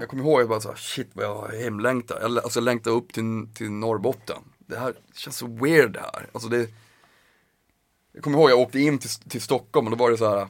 [0.00, 2.18] jag kommer ihåg, jag bara så här, shit vad jag hemlängtar.
[2.20, 4.38] Jag, alltså jag längtar upp till, till Norrbotten.
[4.58, 6.26] Det här känns så weird det här.
[6.32, 6.68] Alltså det,
[8.12, 10.48] jag kommer ihåg, jag åkte in till, till Stockholm och då var det så här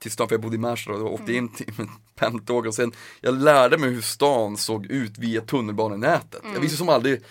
[0.00, 1.72] till stan, för jag bodde i Märsta och åkte in till
[2.14, 6.42] pendeltåg och sen jag lärde mig hur stan såg ut via tunnelbanenätet.
[6.54, 7.22] Jag visste som aldrig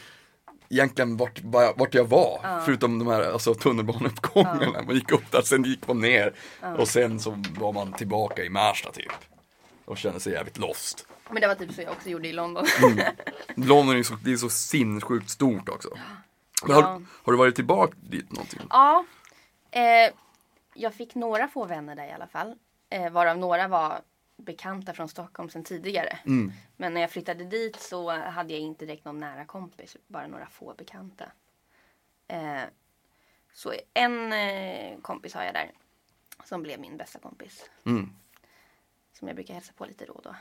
[0.70, 1.42] egentligen vart,
[1.76, 4.82] vart jag var, förutom de här alltså, tunnelbaneuppgångarna.
[4.82, 6.34] Man gick upp där, sen gick man ner
[6.78, 9.12] och sen så var man tillbaka i Märsta typ.
[9.86, 11.08] Och kände sig jävligt lost.
[11.30, 12.66] Men det var typ så jag också gjorde i London.
[13.56, 15.90] London är så, det är så sinnessjukt stort också.
[16.68, 16.74] Ja.
[16.74, 16.82] har,
[17.24, 18.60] har du varit tillbaka dit någonting?
[18.70, 19.06] ja.
[19.72, 20.14] Eh,
[20.78, 22.56] jag fick några få vänner där i alla fall.
[22.90, 24.02] Eh, varav några var
[24.38, 26.20] bekanta från Stockholm sedan tidigare.
[26.26, 26.52] Mm.
[26.78, 29.98] Men när jag flyttade dit så hade jag inte direkt någon nära kompis.
[30.08, 31.26] Bara några få bekanta.
[32.28, 32.62] Eh,
[33.54, 35.72] så en eh, kompis har jag där.
[36.44, 37.70] Som blev min bästa kompis.
[37.86, 38.10] Mm.
[39.14, 40.36] Som jag brukar hälsa på lite då och då.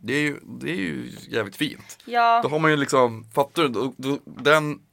[0.00, 1.98] Det är ju, det är ju jävligt fint.
[2.04, 3.68] Ja, Då har man ju liksom, fattar du?
[3.68, 4.86] Då, då, den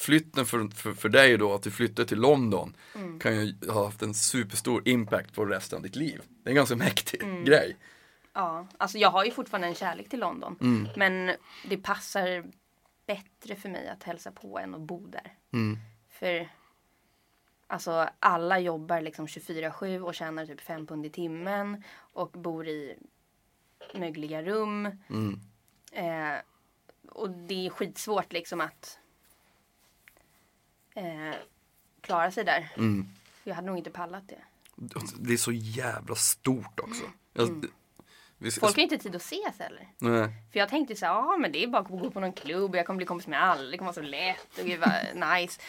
[0.00, 2.76] flytten för, för, för dig då, att du flyttade till London
[3.20, 6.22] kan ju ha haft en superstor impact på resten av ditt liv.
[6.42, 7.76] Det är en ganska mäktig grej.
[8.32, 8.66] ja.
[8.78, 10.56] Alltså jag har ju fortfarande en kärlek till London.
[10.60, 10.88] Mm.
[10.96, 11.36] Men
[11.68, 12.44] det passar
[13.06, 15.34] bättre för mig att hälsa på än att bo där.
[15.52, 15.78] Mm.
[16.10, 16.48] För
[17.66, 22.96] alltså alla jobbar liksom 24-7 och tjänar typ 5 pund i timmen och bor i
[23.94, 24.86] mögliga rum.
[25.08, 25.40] Mm.
[25.92, 26.40] Eh,
[27.08, 28.99] och det är skitsvårt liksom att
[30.94, 31.34] eh,
[32.00, 32.68] klara sig där.
[32.76, 33.08] Mm.
[33.44, 34.38] Jag hade nog inte pallat det.
[35.18, 37.04] Det är så jävla stort också.
[37.32, 37.64] Jag,
[38.38, 39.88] vi, Folk har inte tid att ses heller.
[39.98, 40.28] nej.
[40.52, 42.76] För jag tänkte så här, ja men det är bara att gå på någon klubb,
[42.76, 45.60] jag kommer bli kompis med alla, det kommer vara så lätt och gud vad nice.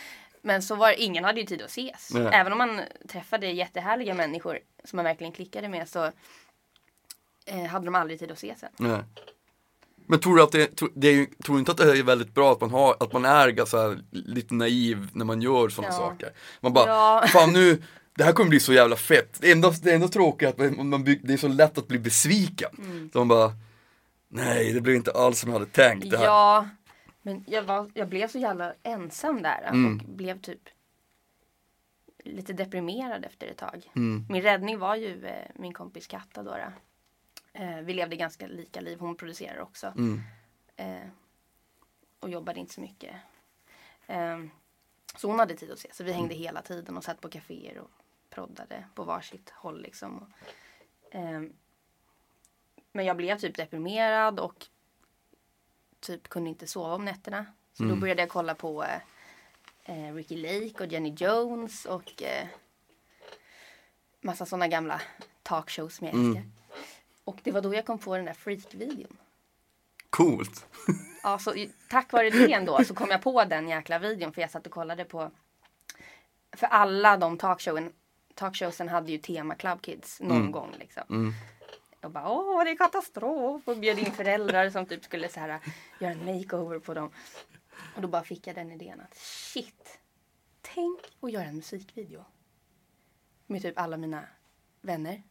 [0.42, 2.14] Men så var ingen hade ju tid att ses.
[2.14, 2.30] Nej.
[2.34, 6.12] Även om man träffade jättehärliga människor som man verkligen klickade med så
[7.46, 8.70] eh, hade de aldrig tid att ses sen.
[8.78, 9.04] nej.
[10.12, 12.52] Men tror du att det, tror, det är, tror inte att det är väldigt bra
[12.52, 15.98] att man, har, att man är så här, lite naiv när man gör sådana Ja.
[15.98, 16.30] saker?
[16.62, 17.24] Man bara, Ja.
[17.34, 17.82] fan nu,
[18.16, 19.38] det här kommer bli så jävla fett.
[19.42, 21.88] Det enda, det enda tråkiga är att man, man bygg, det är så lätt att
[21.88, 22.70] bli besviken.
[22.78, 23.10] Mm.
[23.14, 23.52] Så man bara,
[24.30, 26.10] nej det blev inte alls som jag hade tänkt.
[26.12, 26.26] Det här.
[26.26, 26.68] Ja,
[27.22, 29.98] men jag, var, jag blev så jävla ensam där Mm.
[30.08, 30.62] och blev typ
[32.24, 33.90] lite deprimerad efter ett tag.
[33.96, 34.26] Mm.
[34.30, 36.52] Min räddning var ju eh, min kompis Katta då.
[36.52, 36.58] då.
[37.54, 39.00] Eh, vi levde ganska lika liv.
[39.00, 39.88] Hon producerar också.
[39.88, 40.22] Mm.
[40.76, 41.08] Eh,
[42.20, 43.16] och jobbade inte så mycket.
[44.08, 44.40] Eh,
[45.16, 45.90] så hon hade tid att se.
[45.94, 47.90] Så vi hängde hela tiden och satt på kaféer och
[48.30, 50.18] proddade på varsitt håll liksom.
[50.18, 50.30] Och,
[51.16, 51.42] eh,
[52.92, 54.68] men jag blev typ deprimerad och
[56.00, 57.46] typ kunde inte sova om nätterna.
[57.74, 59.02] Så då började jag kolla på eh,
[59.84, 62.24] eh, Ricky Lake och Jenny Jones och
[64.22, 65.02] massa sådana gamla
[65.44, 66.61] talkshows som jag älskar.
[67.24, 69.18] Och det var då jag kom på den där freak-videon.
[70.10, 70.66] Coolt.
[71.24, 71.54] Ja, så
[71.90, 74.74] tack vare det ändå så kom jag på den jäkla videon för jag satt och
[74.74, 75.32] kollade på
[76.58, 77.94] för alla de talkshowen,
[78.36, 81.04] talkshowsen hade ju tema Club Kids någon gång liksom.
[81.10, 81.34] Mm.
[82.02, 85.60] Och bara åh det är katastrof och bjöd in föräldrar som typ skulle så här
[86.00, 87.12] göra en makeover på dem.
[87.96, 90.00] Och då bara fick jag den idén att shit,
[90.62, 92.26] tänk att göra en musikvideo.
[93.48, 94.24] Med typ alla mina
[94.82, 95.24] vänner.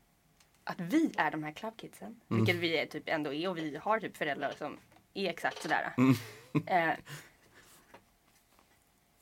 [0.71, 2.21] Att vi är de här Club Kidsen.
[2.29, 4.79] Vilket vi är, typ ändå är och vi har typ föräldrar som
[5.15, 5.93] är exakt sådär.
[6.67, 6.91] Eh,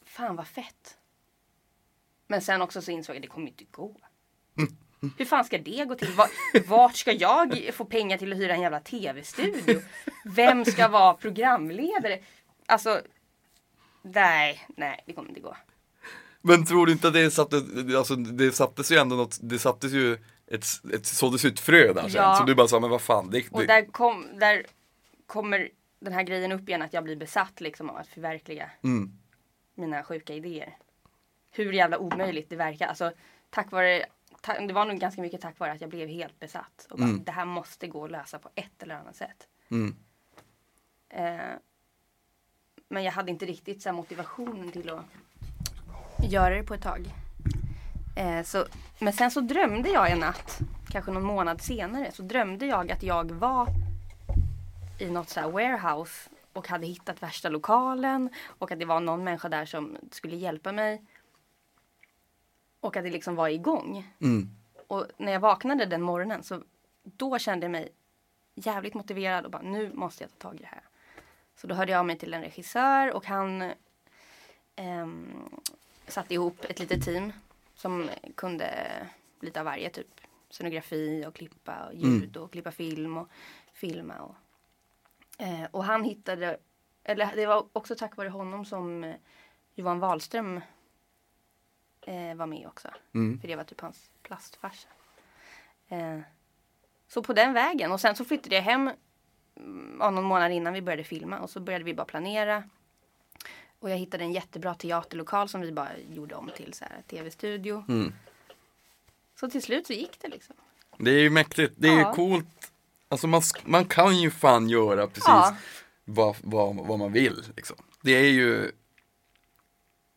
[0.04, 0.98] fan vad fett.
[2.26, 3.96] Men sen också så insåg jag att det kommer inte gå.
[5.18, 6.12] Hur fan ska det gå till?
[6.12, 6.30] Vart,
[6.66, 9.82] vart ska jag få pengar till att hyra en jävla tv-studio?
[10.24, 12.20] Vem ska vara programledare?
[12.66, 13.00] Alltså,
[14.02, 15.56] nej, nej, det kommer inte gå.
[16.42, 17.56] Men tror du inte att det satte,
[17.96, 20.18] alltså det sattes ju ändå något, det sattes ju
[20.50, 22.22] ett, ett såddes ut frö där sen.
[22.22, 22.34] Ja.
[22.36, 24.66] Så du bara sa, men vad fan, det, Och det, där, kom, där
[25.26, 29.18] kommer den här grejen upp igen att jag blir besatt liksom av att förverkliga mm,
[29.74, 30.76] mina sjuka idéer.
[31.50, 32.86] Hur jävla omöjligt det verkar.
[32.86, 33.12] Alltså,
[33.50, 34.06] tack vare
[34.40, 36.86] ta- det var nog ganska mycket tack vare att jag blev helt besatt.
[36.90, 37.24] Och bara, Mm.
[37.24, 39.46] Det här måste gå att lösa på ett eller annat sätt.
[39.70, 39.96] Mm.
[41.08, 41.56] Eh,
[42.88, 45.04] men jag hade inte riktigt så motivationen till att
[46.30, 47.14] göra det på ett tag.
[48.18, 48.66] Eh, så,
[48.98, 53.02] men sen så drömde jag en natt, kanske någon månad senare, så drömde jag att
[53.02, 53.68] jag var
[54.98, 59.48] i något så warehouse och hade hittat värsta lokalen och att det var någon människa
[59.48, 61.02] där som skulle hjälpa mig.
[62.80, 64.12] Och att det liksom var igång.
[64.20, 64.50] Mm.
[64.86, 66.62] Och när jag vaknade den morgonen så
[67.02, 67.88] då kände jag mig
[68.54, 70.82] jävligt motiverad och bara nu måste jag ta tag i det här.
[71.56, 73.72] Så då hörde jag av mig till en regissör och han
[74.76, 75.50] ehm,
[76.08, 77.32] satte ihop ett litet team
[77.78, 78.90] som kunde
[79.40, 83.28] lite av varje typ scenografi och klippa och ljud och klippa film och
[83.72, 84.34] filma och
[85.38, 86.58] eh, och han hittade
[87.04, 89.14] eller det var också tack vare honom som eh,
[89.74, 90.60] Johan Wahlström
[92.00, 92.88] eh, var med också.
[93.14, 93.40] Mm.
[93.40, 94.88] För det var typ hans plastfarsa.
[95.88, 96.20] Eh,
[97.08, 97.92] så på den vägen.
[97.92, 98.90] Och sen så flyttade jag hem
[99.56, 101.38] mm, någon månad innan vi började filma.
[101.38, 102.62] Och så började vi bara planera.
[103.80, 107.84] Och jag hittade en jättebra teaterlokal som vi bara gjorde om till så här tv-studio.
[107.88, 108.12] Mm.
[109.40, 110.56] Så till slut så gick det liksom.
[110.98, 112.14] Det är ju mäktigt, det är ju Ja.
[112.14, 112.46] coolt.
[113.08, 115.56] Alltså man, man kan ju fan göra precis Ja.
[116.04, 117.42] vad, vad, vad man vill.
[117.56, 117.76] Liksom.
[118.02, 118.70] Det är ju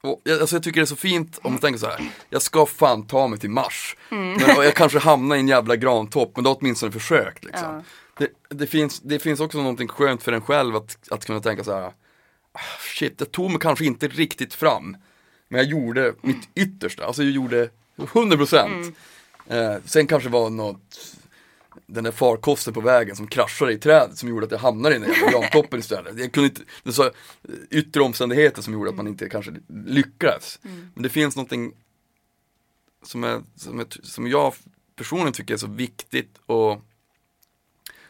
[0.04, 2.12] och, jag- alltså jag tycker det är så fint om man tänker så här.
[2.30, 3.98] Jag ska fan ta mig till Mars.
[4.12, 4.32] Mm.
[4.34, 7.44] Men, och jag kanske hamnar i en jävla grantopp, men då har åtminstone försökt.
[7.46, 7.74] Liksom.
[7.76, 7.84] Ja.
[8.18, 11.64] Det, det, finns, det finns också någonting skönt för en själv att, att kunna tänka
[11.64, 11.94] så här.
[12.52, 12.60] "Ah,
[12.98, 14.98] Shit, jag tog mig kanske inte riktigt fram.
[15.48, 18.94] Men jag gjorde mitt yttersta, alltså jag gjorde 100%.
[19.48, 21.18] Eh, sen kanske var något
[21.86, 25.00] den där farkosten på vägen som kraschade i trädet som gjorde att jag hamnade i
[25.00, 26.20] den jävla grantoppen istället.
[26.20, 27.12] Jag kunde inte, det var
[27.70, 29.52] yttre omständigheter som gjorde att man inte kanske
[29.86, 30.60] lyckades.
[30.94, 31.74] Men det finns någonting
[33.04, 34.54] som, är, som, är, som jag
[34.96, 36.82] personligen tycker är så viktigt och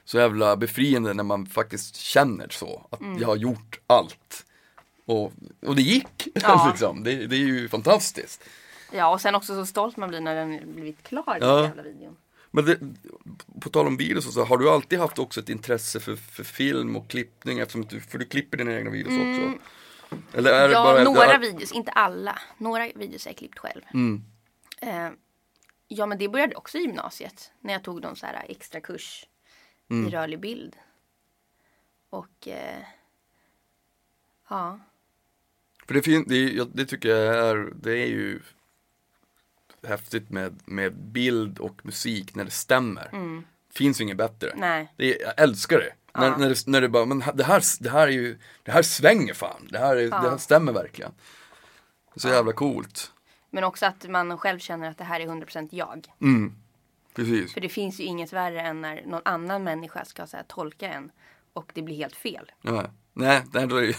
[0.05, 2.87] så jävla befriande när man faktiskt känner så.
[2.89, 4.45] Att jag har gjort allt.
[5.05, 5.33] Och,
[5.65, 6.27] och det gick.
[6.33, 6.67] Ja.
[6.71, 7.03] liksom.
[7.03, 8.43] det, det är ju fantastiskt.
[8.93, 11.63] Ja och sen också så stolt man blir när den blivit klar den Ja.
[11.63, 12.17] jävla videon.
[12.51, 12.79] Men det,
[13.61, 16.43] på tal om video så, så har du alltid haft också ett intresse för, för
[16.43, 19.59] film och klippning eftersom du, för du klipper dina egna videos också?
[20.33, 22.39] Eller är det Ja, bara några det, videos, inte alla.
[22.57, 23.81] Några videos har jag klippt själv.
[23.93, 24.23] Mm.
[24.81, 25.09] Eh,
[25.87, 27.51] ja, men det började också i gymnasiet.
[27.59, 29.25] När jag tog någon så här extra kurs
[29.91, 30.08] Mm.
[30.08, 30.75] i rörlig bild.
[32.10, 32.84] Och eh,
[34.49, 34.80] ja,
[35.88, 38.39] För det, fin, det, det tycker jag är, det är ju
[39.88, 43.10] häftigt med, med bild och musik när det stämmer.
[43.73, 44.47] Finns ju inget bättre.
[44.47, 44.60] Mm.
[44.60, 44.93] nej.
[44.95, 45.93] Det jag älskar det.
[46.19, 46.38] När, Ja.
[46.38, 49.34] när, det när det bara, men det här, det här är ju, det här svänger
[49.34, 49.67] fan.
[49.69, 51.12] Det här, är, det här stämmer verkligen.
[52.13, 53.12] Det är så jävla coolt.
[53.49, 56.08] Men också att man själv känner att det här är 100% jag.
[56.21, 56.56] Mm.
[57.15, 57.54] Precis.
[57.54, 60.88] För det finns ju inget värre än när någon annan människa ska så här, tolka
[60.89, 61.12] en
[61.54, 62.52] och det blir helt fel.
[62.62, 62.86] Ja.
[63.13, 63.88] Nej, nej, då är det,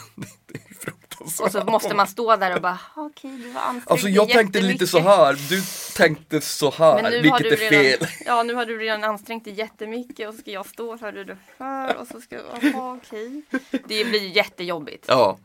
[0.46, 1.46] det är fruktansvärt.
[1.46, 4.60] Och så måste man stå där och bara, okej du var ansträngd Alltså jag tänkte
[4.60, 5.62] lite så här, du
[5.96, 8.16] tänkte så här, Men nu har vilket du är redan, fel.
[8.26, 11.26] Ja, nu har du redan ansträngt dig jättemycket och så ska jag stå här och
[11.26, 13.42] du för och så ska jag, jaha okej.
[13.70, 15.04] Det blir ju jättejobbigt.
[15.08, 15.38] Ja,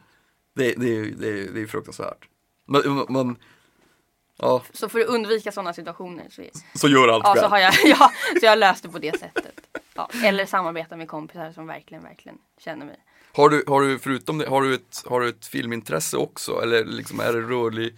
[0.55, 2.25] det, det, är- det, är- det är fruktansvärt.
[2.67, 3.35] Man- man,
[4.37, 7.73] ja, Så för att undvika sådana situationer så, så gör allt ja, så har jag,
[7.85, 9.67] ja, så jag löst det på det sättet.
[9.93, 12.99] Ja, eller samarbeta med kompisar som verkligen, verkligen känner mig.
[13.33, 16.61] Har du, har du förutom det, har du ett, har du ett filmintresse också?
[16.63, 17.97] Eller liksom är det rörlig,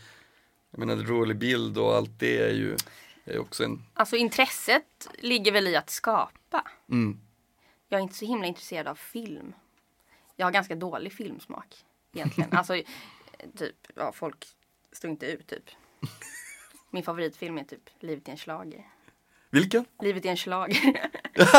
[0.72, 2.78] jag menar rörlig bild och allt det är ju
[3.26, 6.68] är också en, Alltså intresset ligger väl i att skapa.
[6.92, 7.20] mm,
[7.90, 9.54] Jag är inte så himla intresserad av film.
[10.36, 11.76] Jag har ganska dålig filmsmak
[12.14, 12.50] egentligen.
[12.58, 12.74] Alltså
[13.58, 14.48] typ, ja folk
[14.92, 15.64] står inte ut typ.
[16.92, 18.86] Min favoritfilm är typ Livet är en schlager.
[19.50, 19.86] vilken?
[20.02, 21.10] Livet är en schlager.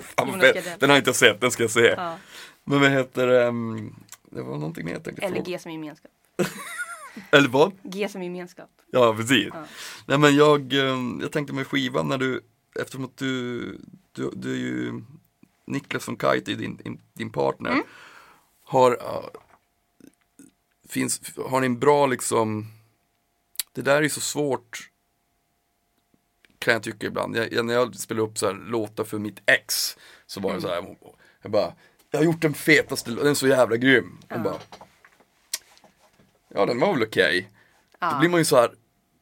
[0.00, 0.38] Fan,
[0.78, 1.94] den har jag inte sett, den ska jag se.
[1.96, 2.18] ja.
[2.64, 3.96] Men vad heter det, um,
[4.30, 5.44] det var någonting mer jag tänkte Eller.
[5.44, 6.10] G som gemenskap.
[7.30, 7.72] Eller vad?
[7.82, 8.70] G som gemenskap.
[8.90, 9.48] Ja, precis.
[9.52, 9.64] Ja.
[10.06, 12.40] Nej men jag, eh, jag tänkte med skivan när du,
[12.80, 13.60] eftersom att du,
[14.12, 15.02] du, du är ju
[15.64, 17.70] Niklas von Kite, din, din, din partner.
[17.70, 17.84] Mm.
[18.64, 19.24] Har, eh,
[20.88, 22.66] finns, har ni en bra liksom,
[23.72, 24.90] det där är så svårt
[26.58, 27.36] kan jag tycka ibland.
[27.36, 30.68] Jag, när jag spelar upp så här låtar för mitt ex så var det så
[30.68, 30.96] här,
[31.42, 31.72] jag bara,
[32.10, 34.18] jag har gjort den fetaste, den är så jävla grym.
[34.28, 34.58] Jag bara,
[36.48, 37.50] ja den var väl okej.
[38.00, 38.70] Då blir man ju så här,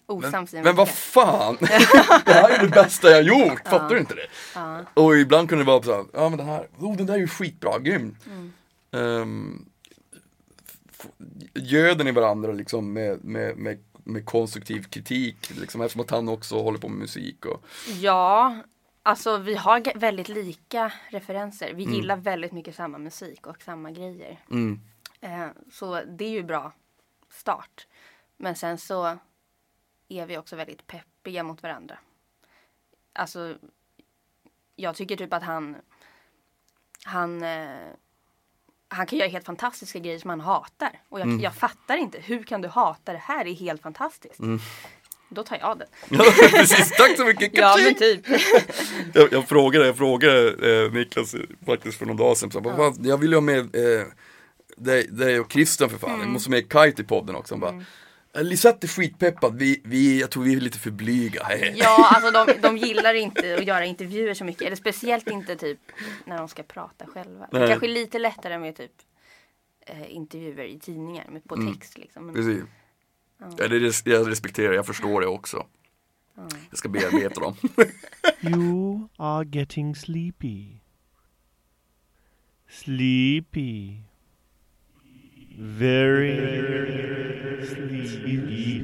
[0.07, 1.57] Osams men, en men vad fan!
[1.61, 4.27] det här är det bästa jag gjort, fattar du inte det?
[4.55, 4.85] Ja.
[4.95, 7.19] Och ibland kunde det vara så här, ja men den här, oh den där är
[7.19, 8.17] ju skitbra, grym.
[8.27, 8.53] Mm.
[8.91, 9.69] Um,
[11.55, 16.63] göden i varandra liksom med, med, med, med konstruktiv kritik, liksom, eftersom att han också
[16.63, 17.65] håller på med musik och
[18.01, 18.57] Ja,
[19.03, 21.75] alltså vi har väldigt lika referenser.
[21.75, 21.95] Vi Mm.
[21.95, 24.41] gillar väldigt mycket samma musik och samma grejer.
[24.51, 24.81] mm,
[25.21, 26.73] Eh, så det är ju bra
[27.31, 27.87] start.
[28.37, 29.19] Men sen så
[30.09, 31.99] är vi också väldigt peppiga mot varandra.
[33.13, 33.57] Alltså,
[34.77, 35.77] jag tycker typ att han,
[37.05, 37.89] han, eh,
[38.89, 40.91] han kan göra helt fantastiska grejer som han hatar.
[41.09, 43.45] Och jag, jag fattar inte, hur kan du hata det här?
[43.45, 44.41] Det är helt fantastiskt.
[45.31, 45.89] Då tar jag den.
[46.09, 47.51] Ja, precis, tack så mycket!
[47.55, 48.21] Ja men typ.
[49.15, 51.35] jag, jag frågade, jag frågade eh, Niklas
[51.67, 54.07] faktiskt för någon dag sedan, så, bara, "Fan, jag vill ju ha med eh,
[54.77, 56.21] dig, dig och Christian för fan, Mm.
[56.21, 57.55] jag måste med Kite i podden också.
[57.55, 57.81] Han bara, "Eh,
[58.43, 61.47] Lisette är skitpeppad, vi, vi, jag tror vi är lite för blyga.
[61.75, 64.63] Ja, alltså de, de gillar inte att göra intervjuer så mycket.
[64.63, 65.79] Eller speciellt inte typ
[66.25, 67.49] när de ska prata själva.
[67.53, 67.69] Nej.
[67.69, 68.93] Kanske lite lättare med typ
[69.87, 72.27] eh, intervjuer i tidningar med, på text liksom.
[72.27, 72.63] Men, Precis.
[73.39, 75.67] Ja, det, res- jag respekterar, jag förstår det också.
[76.71, 77.57] Jag ska bearbeta dem.
[78.41, 80.67] You are getting sleepy.
[82.71, 83.93] Sleepy.
[85.61, 86.37] Very
[87.67, 88.79] sleepy.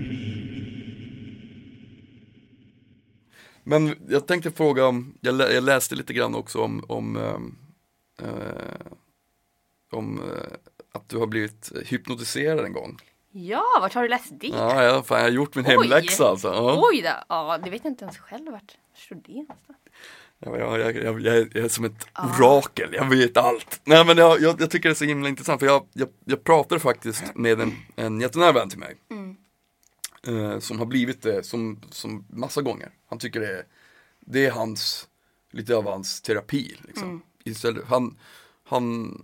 [3.65, 7.57] Men jag tänkte fråga om, jag, lä, jag läste lite grann också om, om, ehm,
[8.23, 8.87] eh,
[9.93, 10.53] om eh,
[10.93, 12.99] att du har blivit hypnotiserad en gång.
[13.31, 14.47] ja, vart har du läst det?
[14.47, 15.73] Ja, jag, fan, jag har gjort min Oj.
[15.73, 16.49] hemläxa alltså.
[16.49, 16.83] Ja.
[16.93, 17.11] Oj då!
[17.29, 18.77] Ja, det vet jag inte ens själv vart.
[18.91, 19.79] Vart står det någonstans?
[20.39, 22.07] Ja, jag, jag, jag, jag, är- som ett
[22.39, 23.81] orakel, jag vet allt.
[23.85, 26.81] Nej men jag, jag, tycker det är så himla intressant för jag, jag, jag pratade
[26.81, 28.97] faktiskt med en, en jättenära vän till mig.
[30.27, 32.91] Eh, som har blivit det som, som massa gånger.
[33.09, 33.65] Han tycker det är,
[34.21, 35.09] det är hans,
[35.51, 36.77] lite av hans terapi.
[36.87, 37.23] Liksom.
[37.45, 38.17] Istället, han,
[38.65, 39.19] han,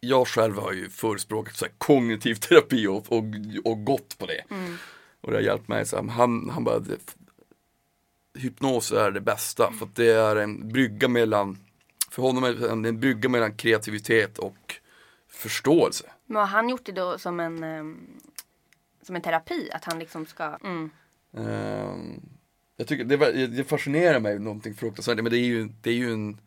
[0.00, 3.24] jag själv har ju förespråkat så kognitiv terapi och, och,
[3.64, 4.42] och gått på det.
[5.20, 5.86] Och det har hjälpt mig.
[5.86, 6.82] Så han, han bara,
[8.34, 11.58] hypnos är det bästa för att det är en brygga mellan,
[12.10, 14.74] för honom är det en, brygga mellan kreativitet och
[15.28, 16.04] förståelse.
[16.26, 18.20] Men har han gjort det då som en, ehm,
[19.02, 19.70] som en terapi?
[19.72, 20.58] Att han liksom ska...
[20.64, 20.90] Mm.
[21.36, 22.20] Ehm,
[22.76, 26.12] jag tycker det, det fascinerar mig någonting fruktansvärt, men det är ju, det är ju
[26.12, 26.40] en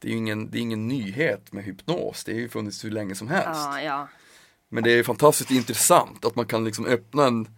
[0.00, 2.90] det är ju ingen, det är ingen nyhet med hypnos, det har ju funnits hur
[2.90, 3.60] länge som helst.
[3.64, 4.08] Ja, ja.
[4.68, 7.48] Men det är fantastiskt intressant att man kan liksom öppna en,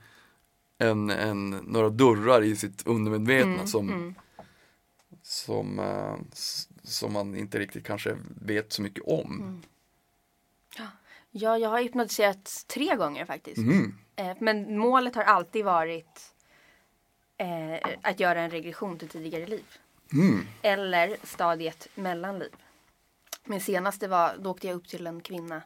[0.81, 4.15] en, en, några dörrar i sitt undermedvetna som,
[5.23, 6.17] Som, eh,
[6.83, 9.63] som man inte riktigt kanske vet så mycket om.
[11.31, 13.59] Ja, jag har hypnotiserats tre gånger faktiskt.
[13.59, 13.95] Mm.
[14.17, 16.35] Eh, Men målet har alltid varit
[17.37, 19.65] eh, att göra en regression till tidigare liv.
[20.13, 20.47] Mm.
[20.63, 22.51] Eller stadiet mellanliv.
[23.45, 25.63] Min senaste var, då åkte jag upp till en kvinna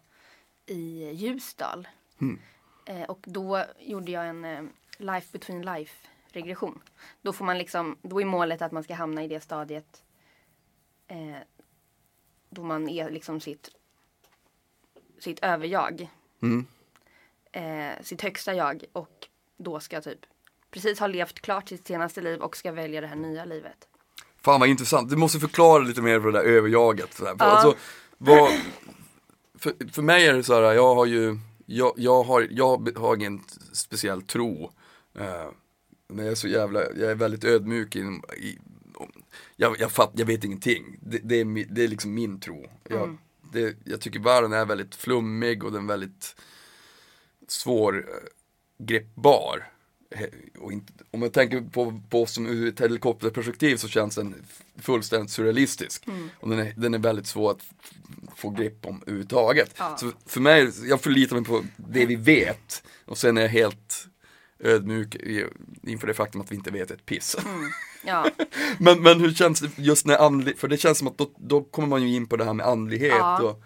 [0.66, 1.88] i Ljusdal.
[2.20, 2.40] Mm.
[2.86, 4.62] Eh, och då gjorde jag en eh,
[4.98, 6.80] life between life regression.
[7.22, 10.02] Då får man liksom, då är målet att man ska hamna i det stadiet
[11.08, 11.36] eh,
[12.50, 13.70] då man är liksom sitt,
[15.18, 16.10] sitt överjag.
[16.42, 16.66] Mm.
[17.52, 20.18] Eh, sitt högsta jag och då ska typ
[20.70, 23.88] precis ha levt klart sitt senaste liv och ska välja det här nya livet.
[24.40, 27.20] Fan vad intressant, du måste förklara lite mer för det där överjaget.
[27.20, 27.36] Ja.
[27.38, 27.74] alltså,
[28.18, 28.52] vad,
[29.58, 33.16] för, för mig är det så här, jag har ju, jag, jag, har, jag har
[33.16, 34.72] ingen speciell tro.
[35.18, 35.50] Eh,
[36.08, 38.00] men jag är så jävla, jag är väldigt ödmjuk i,
[38.36, 38.58] i
[39.56, 40.98] jag, jag, fatt, jag vet ingenting.
[41.00, 42.66] Det, det, är, det är liksom min tro.
[42.88, 43.18] Jag,
[43.52, 46.36] det, jag tycker världen är väldigt flummig och den är väldigt
[47.48, 48.06] svår
[50.10, 50.26] eh,
[50.58, 54.34] Och inte, om jag tänker på, på oss som ur ett helikopterperspektiv så känns den
[54.78, 56.06] fullständigt surrealistisk.
[56.40, 57.62] Och den är, den är väldigt svår att
[58.36, 59.74] få grepp om överhuvudtaget.
[59.76, 59.96] Ja.
[59.96, 64.08] Så för mig, jag förlitar mig på det vi vet och sen är jag helt
[64.64, 65.16] ödmjuk
[65.82, 67.36] inför det faktum att vi inte vet ett piss.
[68.06, 68.30] Ja,
[68.78, 71.62] Men, men hur känns det just när andlig, för det känns som att då, då
[71.62, 73.42] kommer man ju in på det här med andlighet Ja.
[73.42, 73.62] och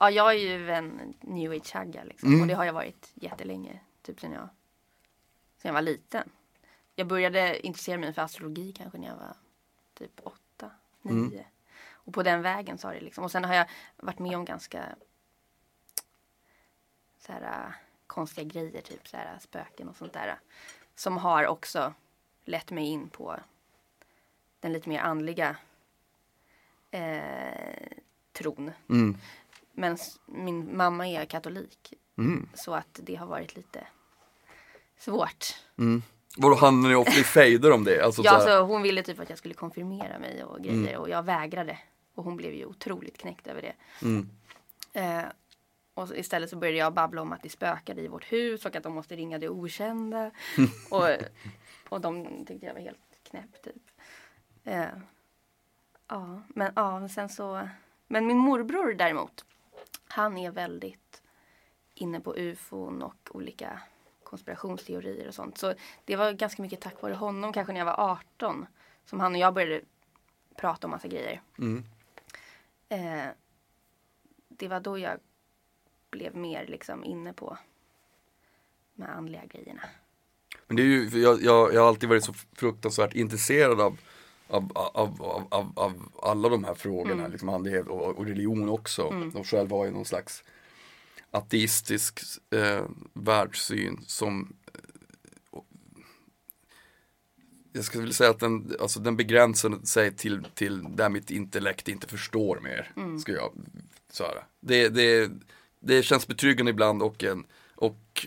[0.00, 2.28] ja jag är ju en new age-hagga liksom.
[2.28, 2.40] Mm.
[2.40, 3.80] Och det har jag varit jättelänge.
[4.02, 4.48] Typ sen jag,
[5.58, 6.28] sen jag var liten.
[6.94, 9.36] Jag började intressera mig för astrologi kanske när jag var
[9.98, 10.70] typ åtta,
[11.02, 11.14] nio.
[11.14, 11.44] Mm.
[11.92, 13.24] Och på den vägen så har det liksom.
[13.24, 13.66] Och sen har jag
[13.96, 14.84] varit med om ganska
[17.18, 17.74] så här,
[18.12, 20.38] konstiga grejer, typ så här, spöken och sånt där.
[20.94, 21.94] Som har också
[22.44, 23.36] lett mig in på
[24.60, 25.56] den lite mer andliga
[26.90, 27.86] eh,
[28.32, 28.70] tron.
[28.88, 29.16] mm,
[29.72, 31.94] Men min mamma är katolik.
[32.18, 33.86] mm, Så att det har varit lite
[34.98, 35.44] svårt.
[35.78, 36.02] mm.
[36.36, 38.04] Vadå hamnar ni ofta i fejder om det?
[38.04, 40.88] Alltså, Ja, så här, alltså, hon ville typ att jag skulle konfirmera mig och grejer
[40.88, 41.00] Mm.
[41.00, 41.78] och jag vägrade.
[42.14, 43.72] Och hon blev ju otroligt knäckt över det.
[44.02, 44.28] mm,
[44.94, 45.24] Eh,
[45.94, 48.82] Och istället så började jag babbla om att det spökade i vårt hus och att
[48.82, 50.30] de måste ringa det okända.
[50.90, 51.08] och,
[51.88, 53.90] och de tyckte jag var helt knäpp typ.
[54.64, 54.88] Eh,
[56.08, 57.68] ja, men ja, sen så.
[58.06, 59.44] Men min morbror däremot.
[60.08, 61.22] Han är väldigt
[61.94, 63.80] inne på ufon och olika
[64.24, 65.58] konspirationsteorier och sånt.
[65.58, 65.74] Så
[66.04, 68.66] det var ganska mycket tack vare honom, kanske när jag var 18,
[69.04, 69.80] som han och jag började
[70.56, 71.42] prata om massa grejer.
[71.58, 71.84] Mm.
[72.88, 73.30] Eh,
[74.48, 75.18] det var då jag
[76.12, 77.58] blev mer liksom inne på
[78.94, 79.82] de här andliga grejerna.
[80.66, 83.98] Men det är ju, jag, jag, jag har alltid varit så fruktansvärt intresserad av,
[84.48, 89.02] av, av, av, av, av alla de här frågorna, liksom andlighet och, och religion också.
[89.34, 90.44] Och själv har jag någon slags
[91.30, 95.60] ateistisk eh, världssyn som eh,
[97.72, 101.88] jag skulle vilja säga att den, alltså den begränsar sig till, till där mitt intellekt
[101.88, 102.92] inte förstår mer.
[103.18, 103.52] Ska jag
[104.10, 104.44] säga.
[104.60, 105.30] Det, det,
[105.82, 108.26] det känns betryggande ibland och, en, och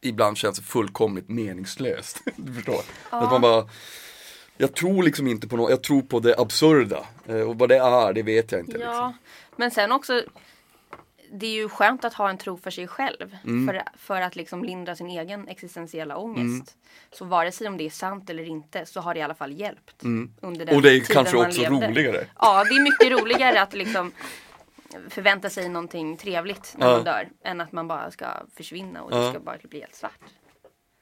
[0.00, 2.22] ibland känns det fullkomligt meningslöst.
[2.36, 2.80] Du förstår?
[3.10, 3.68] Att man bara,
[4.56, 7.06] jag tror liksom inte på något, jag tror på det absurda.
[7.26, 8.72] Eh, Och vad det är, det vet jag inte.
[8.78, 9.12] Ja, Liksom.
[9.56, 10.22] men sen också
[11.32, 13.36] det är ju skönt att ha en tro för sig själv.
[13.44, 13.66] Mm.
[13.68, 16.76] För, för att liksom lindra sin egen existentiella ångest.
[17.12, 19.52] Så vare sig om det är sant eller inte så har det i alla fall
[19.52, 20.02] hjälpt.
[20.04, 20.76] Under den Mm.
[20.76, 21.86] Och det är kanske också levde.
[21.88, 22.26] roligare.
[22.38, 24.12] Ja, det är mycket roligare att liksom
[25.08, 26.92] förvänta sig någonting trevligt när Ja.
[26.94, 27.28] man dör.
[27.44, 28.26] Än att man bara ska
[28.56, 29.30] försvinna och det Ja.
[29.30, 30.20] ska bara bli helt svart.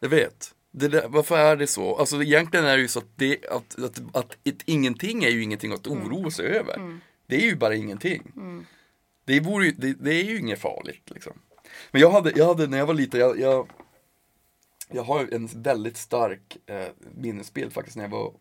[0.01, 0.55] Jag vet.
[0.71, 1.97] Det där, varför är det så?
[1.97, 5.43] Alltså egentligen är det ju så att, det, att, att, att ett ingenting är ju
[5.43, 6.07] ingenting att Mm.
[6.07, 6.99] oroa sig över.
[7.27, 8.33] Det är ju bara ingenting.
[9.25, 11.33] Det, vore, ju- det, det är ju inget farligt liksom.
[11.91, 13.69] Men jag hade, jag hade när jag var liten, jag, jag,
[14.91, 18.33] jag har en väldigt stark eh, minnesbild faktiskt när jag var,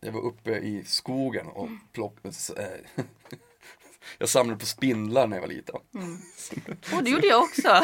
[0.00, 3.04] jag var uppe i skogen och plockade, eh,
[4.18, 5.74] jag samlade på spindlar när jag var liten.
[6.96, 7.82] Och det gjorde jag också.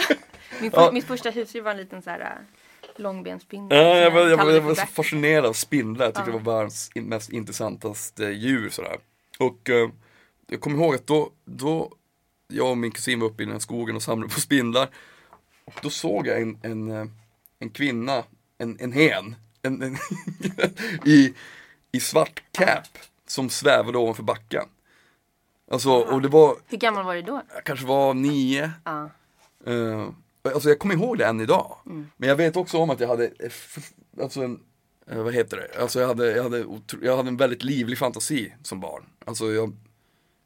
[0.60, 0.92] Min för, Ja.
[0.92, 3.78] Mitt första husdjur var en liten så här äh, långbenspindel.
[3.78, 6.52] Ja, jag var, jag, var, jag var så fascinerad av spindlar, jag tyckte det var
[6.52, 8.96] världens mest intressantaste djur sådär.
[9.38, 9.88] Och eh,
[10.46, 11.92] jag kommer ihåg att då, då,
[12.48, 14.88] jag och min kusin var uppe i den här skogen och samlade på spindlar.
[15.64, 17.06] Och då såg jag en, en, eh,
[17.58, 18.24] en kvinna,
[18.58, 19.96] en, en hen, en, en
[21.04, 21.34] i,
[21.92, 24.64] i svart cap som svävade ovanför backen.
[25.70, 27.42] Alltså, och det var, Hur gammal var du då?
[27.54, 29.10] jag kanske var nio, Ja.
[29.68, 30.08] Uh,
[30.42, 31.76] alltså jag kommer ihåg det än idag.
[32.16, 34.60] Men jag vet också om att jag hade, eh, alltså en,
[35.10, 36.64] eh, vad heter det, alltså jag hade, jag, hade
[37.02, 39.04] jag hade en väldigt livlig fantasi som barn.
[39.24, 39.76] Alltså jag,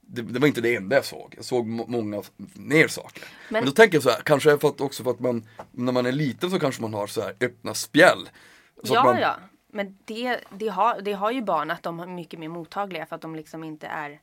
[0.01, 2.23] det, det var inte det enda jag såg, jag såg må- många
[2.55, 3.23] mer saker.
[3.49, 5.93] Men, Men- då tänker jag så här, kanske för att, också för att man, när
[5.93, 8.29] man är liten så kanske man har så här öppna spjäll.
[8.83, 9.37] Så ja, man, ja.
[9.73, 13.17] Men det, det, har, det har ju barn att de är mycket mer mottagliga för
[13.17, 14.21] att de liksom inte är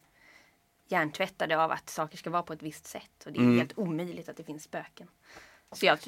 [0.88, 3.24] hjärntvättade av att saker ska vara på ett visst sätt.
[3.26, 3.58] Och det är Mm.
[3.58, 5.08] helt omöjligt att det finns spöken.
[5.72, 6.00] Så jag,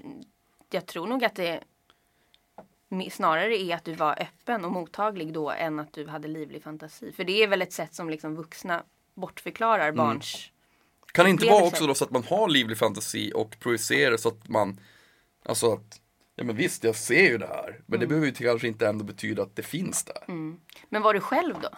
[0.69, 1.63] jag tror nog att det
[3.11, 7.11] snarare är att du var öppen och mottaglig då än att du hade livlig fantasi.
[7.11, 9.95] För det är väl ett sätt som liksom vuxna bortförklarar Mm.
[9.95, 10.51] barns
[11.11, 14.30] Kan det inte vara också då så att man har livlig fantasi och projicerar så
[14.30, 14.80] att man,
[15.45, 16.01] alltså att,
[16.36, 17.99] ja men visst jag ser ju det här, men Mm.
[17.99, 20.23] det behöver ju kanske inte ändå betyda att det finns där.
[20.89, 21.69] Men var du själv då?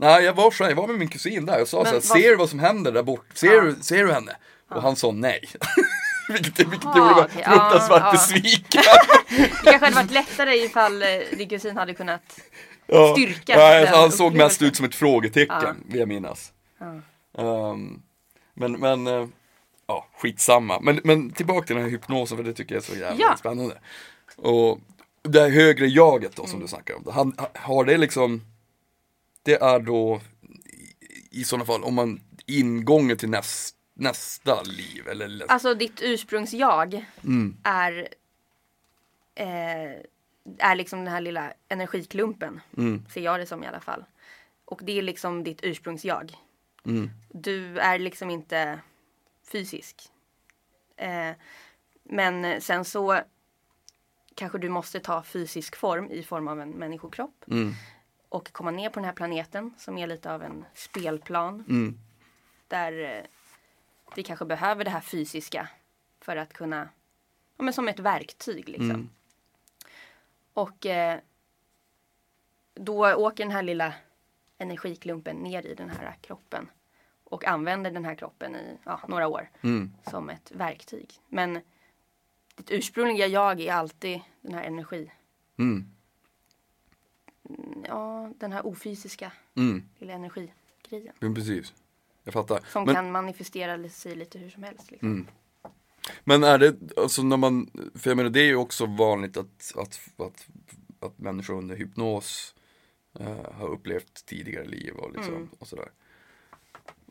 [0.00, 1.58] Nej, jag var jag var med min kusin där.
[1.58, 3.26] Jag sa Men så här, vad- ser du vad som händer där bort?
[3.34, 3.60] Ser, Ja.
[3.60, 4.36] du, ser du henne?
[4.70, 5.40] Och han sa nej.
[6.28, 7.44] vilket vilket Jaha, gjorde mig okej.
[7.44, 8.12] fruktansvärt Ja, ja.
[8.12, 8.82] besviken.
[9.64, 12.40] Det kanske hade varit lättare ifall eh, din kusin hade kunnat
[12.86, 13.12] Ja.
[13.16, 15.74] Styrka Ja, den han såg mest ut som ett frågetecken, Ja.
[15.86, 16.52] vill jag minnas.
[17.38, 18.02] Ehm,
[18.54, 19.26] men, men, eh,
[19.86, 20.80] ja, skitsamma.
[20.80, 23.36] Men, men tillbaka till den här hypnosen, för det tycker jag är så jävla Ja.
[23.36, 23.78] spännande.
[24.36, 24.78] Och
[25.22, 26.50] det här högre jaget då, Mm.
[26.50, 27.04] som du snackar om.
[27.12, 28.42] Han, har det liksom,
[29.48, 30.20] det är då
[31.30, 37.56] i, sådana fall, om man ingången till näst, nästa liv, eller Alltså ditt ursprungsjag Mm.
[37.64, 38.08] är
[39.34, 39.92] eh,
[40.58, 42.60] är liksom den här lilla energiklumpen.
[42.76, 43.04] Mm.
[43.10, 44.04] Ser jag det som i alla fall.
[44.64, 46.36] Och det är liksom ditt ursprungsjag.
[46.84, 47.10] Mm.
[47.28, 48.80] Du är liksom inte
[49.52, 50.02] fysisk.
[50.96, 51.30] Eh,
[52.02, 53.20] men sen så
[54.34, 57.44] kanske du måste ta fysisk form i form av en människokropp.
[57.50, 57.74] Mm.
[58.28, 61.64] Och komma ner på den här planeten som är lite av en spelplan.
[61.68, 61.98] Mm.
[62.68, 63.24] Där eh,
[64.16, 65.68] vi kanske behöver det här fysiska
[66.20, 66.88] för att kunna,
[67.56, 68.90] ja men som ett verktyg liksom.
[68.90, 69.08] Mm.
[70.52, 71.18] Och eh,
[72.74, 73.94] då åker den här lilla
[74.58, 76.70] energiklumpen ner i den här kroppen.
[77.24, 79.92] Och använder den här kroppen i ja, några år Mm.
[80.10, 81.14] som ett verktyg.
[81.28, 81.60] Men
[82.54, 85.12] ditt ursprungliga jag är alltid den här energi,
[85.58, 85.92] Mm.
[87.88, 89.82] Ja den här ofysiska Mm.
[89.98, 91.14] lilla energigrejen.
[91.18, 91.74] Men precis.
[92.24, 92.60] jag fattar.
[92.72, 94.90] Som Men, kan manifestera sig lite hur som helst.
[94.90, 95.08] Liksom.
[95.12, 95.26] Mm.
[96.24, 99.72] men är det, alltså när man, för jag menar det är ju också vanligt att,
[99.76, 100.46] att, att,
[101.00, 102.54] att människor under hypnos
[103.20, 105.48] eh, har upplevt tidigare liv och, liksom, Mm.
[105.58, 105.88] och sådär.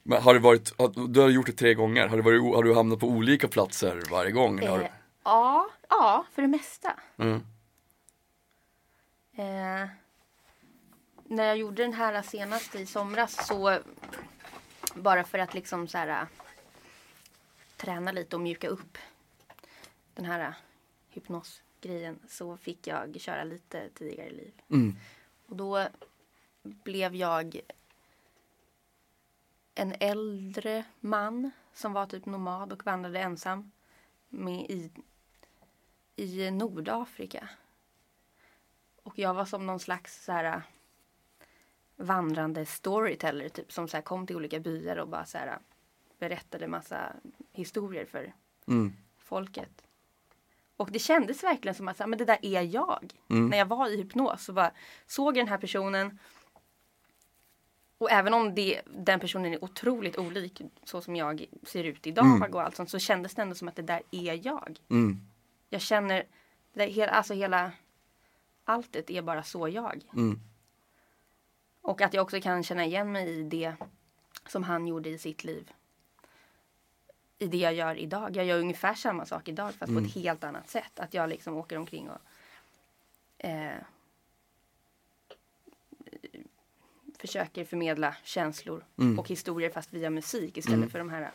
[0.03, 0.73] Men har det varit,
[1.09, 4.01] du har gjort det tre gånger, har, det varit, har du hamnat på olika platser
[4.11, 4.59] varje gång?
[4.59, 4.87] Eh,
[5.23, 6.99] ja, ja, för det mesta.
[7.17, 7.41] mm.
[9.37, 9.89] Eh,
[11.29, 13.79] när jag gjorde den här senast i somras så
[14.95, 16.27] bara för att liksom så här äh,
[17.77, 18.97] träna lite och mjuka upp
[20.13, 20.53] den här äh,
[21.09, 24.61] hypnosgrejen så fick jag köra lite tidigare i liv.
[24.69, 24.95] Mm.
[25.47, 25.87] Och då
[26.63, 27.59] blev jag
[29.75, 33.71] en äldre man som var typ nomad och vandrade ensam
[34.29, 34.91] med i,
[36.15, 37.49] i Nordafrika.
[39.03, 40.61] Och jag var som någon slags så här äh,
[41.97, 45.53] vandrande storyteller typ som så här kom till olika byar och bara så här äh,
[46.19, 47.13] berättade massa
[47.51, 48.33] historier för
[48.67, 48.93] Mm.
[49.17, 49.83] folket.
[50.77, 53.13] Och det kändes verkligen som att så här, men det där är jag.
[53.29, 53.49] Mm.
[53.49, 54.71] När jag var i hypnos så bara
[55.07, 56.19] såg jag den här personen.
[57.97, 62.25] Och även om det, den personen är otroligt olik så som jag ser ut idag
[62.25, 62.53] Mm.
[62.53, 64.79] och allt sånt så kändes det ändå som att det där är jag.
[64.89, 65.21] Mm.
[65.69, 66.23] Jag känner,
[66.73, 67.71] det där, alltså hela
[68.63, 70.03] alltet är bara så jag.
[70.13, 70.39] Mm.
[71.87, 73.73] Och att jag också kan känna igen mig i det
[74.47, 75.71] som han gjorde i sitt liv.
[77.39, 78.35] I det jag gör idag.
[78.35, 80.99] Jag gör ungefär samma sak idag fast på ett helt annat sätt.
[80.99, 82.19] Att jag liksom åker omkring och
[83.45, 83.75] eh,
[87.17, 89.19] försöker förmedla känslor Mm.
[89.19, 90.89] och historier fast via musik istället Mm.
[90.89, 91.31] för de här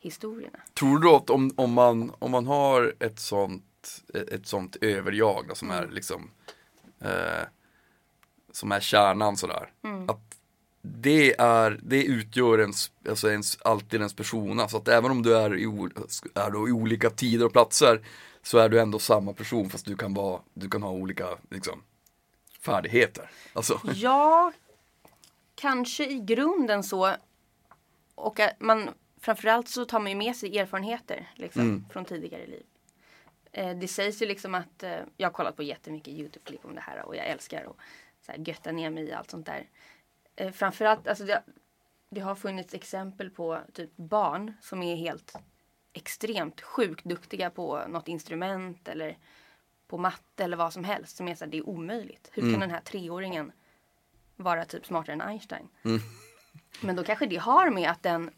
[0.00, 0.58] historierna.
[0.74, 4.02] Tror du att om, om, man, om man har ett sånt,
[4.32, 6.30] ett sånt överjag då, som är liksom
[7.00, 7.42] eh,
[8.52, 9.70] Som är kärnan sådär
[10.08, 10.38] Att
[10.82, 15.36] det, är, det utgör ens, alltså ens, alltid ens persona Så att även om du
[15.36, 15.64] är i,
[16.34, 18.00] är då i olika tider och platser
[18.42, 21.82] Så är du ändå samma person fast du kan, vara, du kan ha olika liksom,
[22.60, 24.52] färdigheter Alltså, Ja,
[25.54, 27.14] kanske i grunden så.
[28.14, 28.90] Och man
[29.20, 31.84] framförallt så tar man ju med sig erfarenheter liksom, Mm.
[31.90, 32.62] från tidigare liv.
[33.52, 36.80] Eh, det sägs ju liksom att, eh, jag har kollat på jättemycket YouTube-klipp om det
[36.80, 37.76] här och jag älskar att
[38.22, 39.68] så här, götta ner mig i allt sånt där.
[40.36, 41.42] Eh, framförallt, alltså det,
[42.08, 45.34] det har funnits exempel på typ barn som är helt
[45.92, 49.18] extremt sjukt duktiga på något instrument eller
[49.88, 52.30] på matte eller vad som helst som är så här, det är omöjligt.
[52.32, 52.54] Hur Mm.
[52.54, 53.52] kan den här treåringen
[54.36, 55.68] vara typ smartare än Einstein?
[55.82, 56.00] Mm.
[56.82, 58.30] Men då kanske det har med att den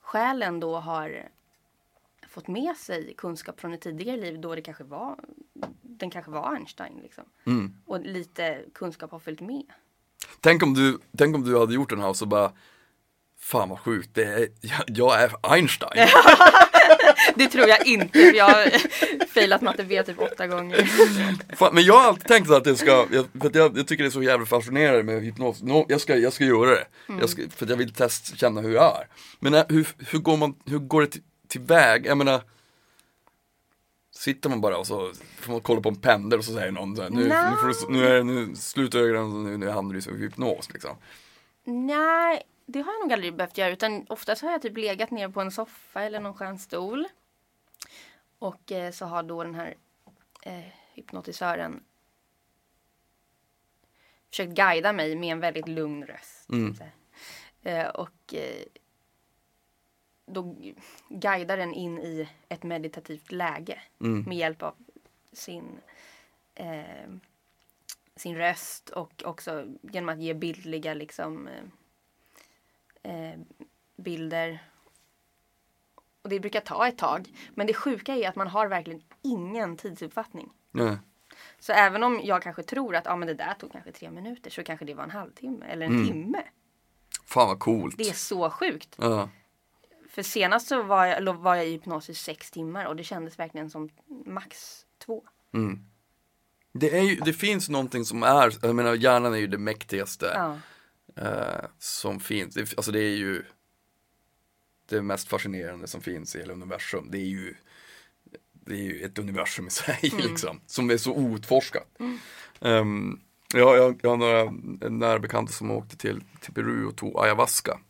[0.00, 1.28] själen då har
[2.28, 5.16] fått med sig kunskap från ett tidigare liv då det kanske var
[6.00, 7.24] den kanske var Einstein liksom.
[7.46, 7.74] mm.
[7.86, 9.64] Och lite kunskap har följt med.
[10.40, 12.52] tänk, om du, tänk om du hade gjort den här och så bara
[13.40, 16.08] Fan vad sjukt, det är, jag, jag är Einstein
[17.34, 20.84] Det tror jag inte för jag har failat matte B typ åtta gånger.
[21.56, 24.08] Fan, men jag har alltid tänkt att jag ska, jag, för jag, jag tycker det
[24.08, 25.62] är så jävla fascinerande med hypnos.
[25.62, 26.86] Nå, jag, ska, jag ska göra det.
[27.20, 29.06] Jag ska, för att jag vill testa, känna hur jag är.
[29.40, 32.06] Men äh, hur, hur, går man, hur går det till, tillväg?
[32.06, 32.42] Jag menar,
[34.18, 36.96] sitter man bara och så får man kolla på en pendel och så säger någon
[36.96, 37.50] så här, nu, Nja.
[37.50, 40.72] nu, får du, nu, är, det- nu slutar ögonen, nu, nu hamnar du i hypnos
[40.72, 40.96] liksom.
[41.64, 45.28] Nej, det har jag nog aldrig behövt göra utan oftast har jag typ legat ner
[45.28, 47.08] på en soffa eller någon skön stol.
[48.38, 49.74] Och eh, så har då den här
[50.42, 50.64] eh,
[50.94, 51.80] hypnotisören
[54.30, 56.48] försökt guida mig med en väldigt lugn röst.
[56.48, 56.76] Mm.
[57.62, 58.64] Eh, och eh,
[60.30, 60.56] då
[61.08, 64.22] guidar den in i ett meditativt läge Mm.
[64.22, 64.74] med hjälp av
[65.32, 65.64] sin
[66.54, 67.08] eh,
[68.16, 71.48] sin röst och också genom att ge bildliga liksom
[73.02, 73.38] eh, eh,
[73.96, 74.58] bilder.
[76.22, 77.28] Och det brukar ta ett tag.
[77.54, 80.50] Men det sjuka är att man har verkligen ingen tidsuppfattning.
[80.70, 80.96] Nej.
[81.58, 84.50] Så även om jag kanske tror att ah, men det där tog kanske tre minuter
[84.50, 86.06] så kanske det var en halvtimme eller en Mm.
[86.06, 86.42] timme.
[87.24, 87.98] Fan vad coolt.
[87.98, 88.94] Det är så sjukt.
[88.98, 89.28] Ja.
[90.08, 93.38] För senast så var jag, var jag i hypnos i sex timmar och det kändes
[93.38, 93.88] verkligen som
[94.26, 95.24] max två.
[95.54, 95.78] Mm.
[96.72, 100.32] Det, är ju, det finns någonting som är, jag menar hjärnan är ju det mäktigaste.
[100.34, 100.58] Ja.
[101.22, 102.54] eh, som finns.
[102.54, 103.44] Det, alltså det är ju
[104.88, 107.08] det mest fascinerande som finns i hela universum.
[107.10, 107.54] Det är ju,
[108.52, 110.60] det är ju ett universum i sig liksom.
[110.66, 111.98] Som är så outforskat.
[112.60, 113.20] Ehm,
[113.54, 114.50] jag, jag, jag har några
[114.88, 117.80] nära bekanta som åkte till, till Peru och tog ayahuasca.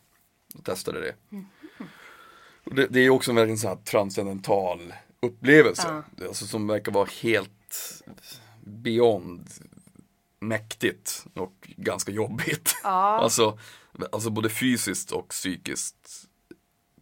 [0.55, 1.15] Och testade det.
[1.37, 1.58] Och
[2.65, 6.03] det, det är också en väldigt sån transcendental upplevelse.
[6.27, 8.03] Alltså som verkar vara helt
[8.63, 9.49] beyond
[10.39, 12.75] mäktigt och ganska jobbigt.
[12.83, 12.89] Ja.
[13.23, 13.59] Alltså,
[14.11, 16.27] Alltså både fysiskt och psykiskt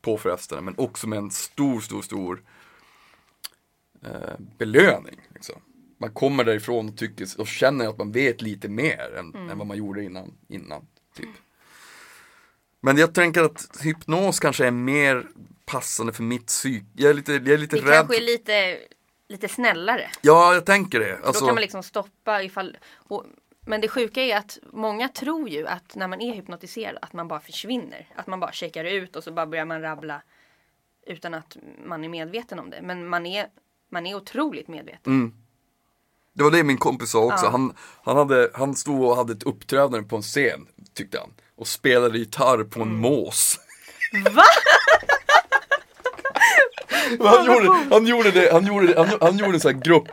[0.01, 2.43] påfrestande men också med en stor, stor, stor
[4.03, 5.20] eh, belöning.
[5.34, 5.55] Liksom.
[5.97, 9.49] Man kommer därifrån och, tycker, och känner att man vet lite mer än, Mm.
[9.49, 10.34] än vad man gjorde innan.
[10.47, 11.30] innan typ.
[12.88, 15.27] Men jag tänker att hypnos kanske är mer
[15.65, 16.83] passande för mitt psyk.
[16.95, 17.93] Jag är lite, jag är lite Det rädd.
[17.93, 18.77] kanske är lite,
[19.27, 20.09] lite snällare.
[20.21, 21.17] Ja, jag tänker det.
[21.21, 22.77] Då Alltså, kan man liksom stoppa ifall...
[22.95, 23.25] Och,
[23.61, 27.27] men det sjuka är att många tror ju att när man är hypnotiserad att man
[27.27, 28.07] bara försvinner.
[28.15, 30.21] Att man bara checkar ut och så bara börjar man rabbla
[31.07, 32.81] utan att man är medveten om det.
[32.81, 33.47] Men man är,
[33.89, 35.13] man är otroligt medveten.
[35.13, 35.33] Mm.
[36.38, 37.45] Det var det min kompis sa också.
[37.45, 37.51] Ja.
[37.51, 37.73] Han,
[38.03, 41.29] han, hade, han stod och hade ett uppträdande på en scen, tyckte han.
[41.55, 43.59] Och spelade gitarr på en mås.
[44.13, 44.33] Mm.
[44.33, 44.43] Va?
[47.19, 49.81] Men han, gjorde, han gjorde det, han gjorde det, han, han gjorde en sån här
[49.81, 50.07] grupp,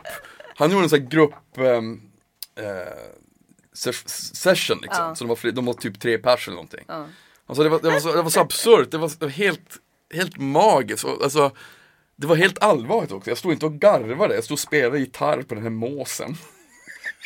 [0.55, 1.81] han gjorde en sån här grupp eh,
[3.73, 5.05] ses- session liksom.
[5.05, 5.15] Ja.
[5.15, 6.85] Så de var, fler, de var typ tre pers eller någonting.
[6.87, 7.05] Ja.
[7.47, 9.77] Alltså det var, det var, så, det var så absurt, det var, det var helt,
[10.13, 11.05] helt magiskt.
[11.05, 11.51] Alltså,
[12.15, 13.29] det var helt allvarligt också.
[13.31, 16.35] Jag stod inte och garvade, jag stod och spelade gitarr på den här måsen.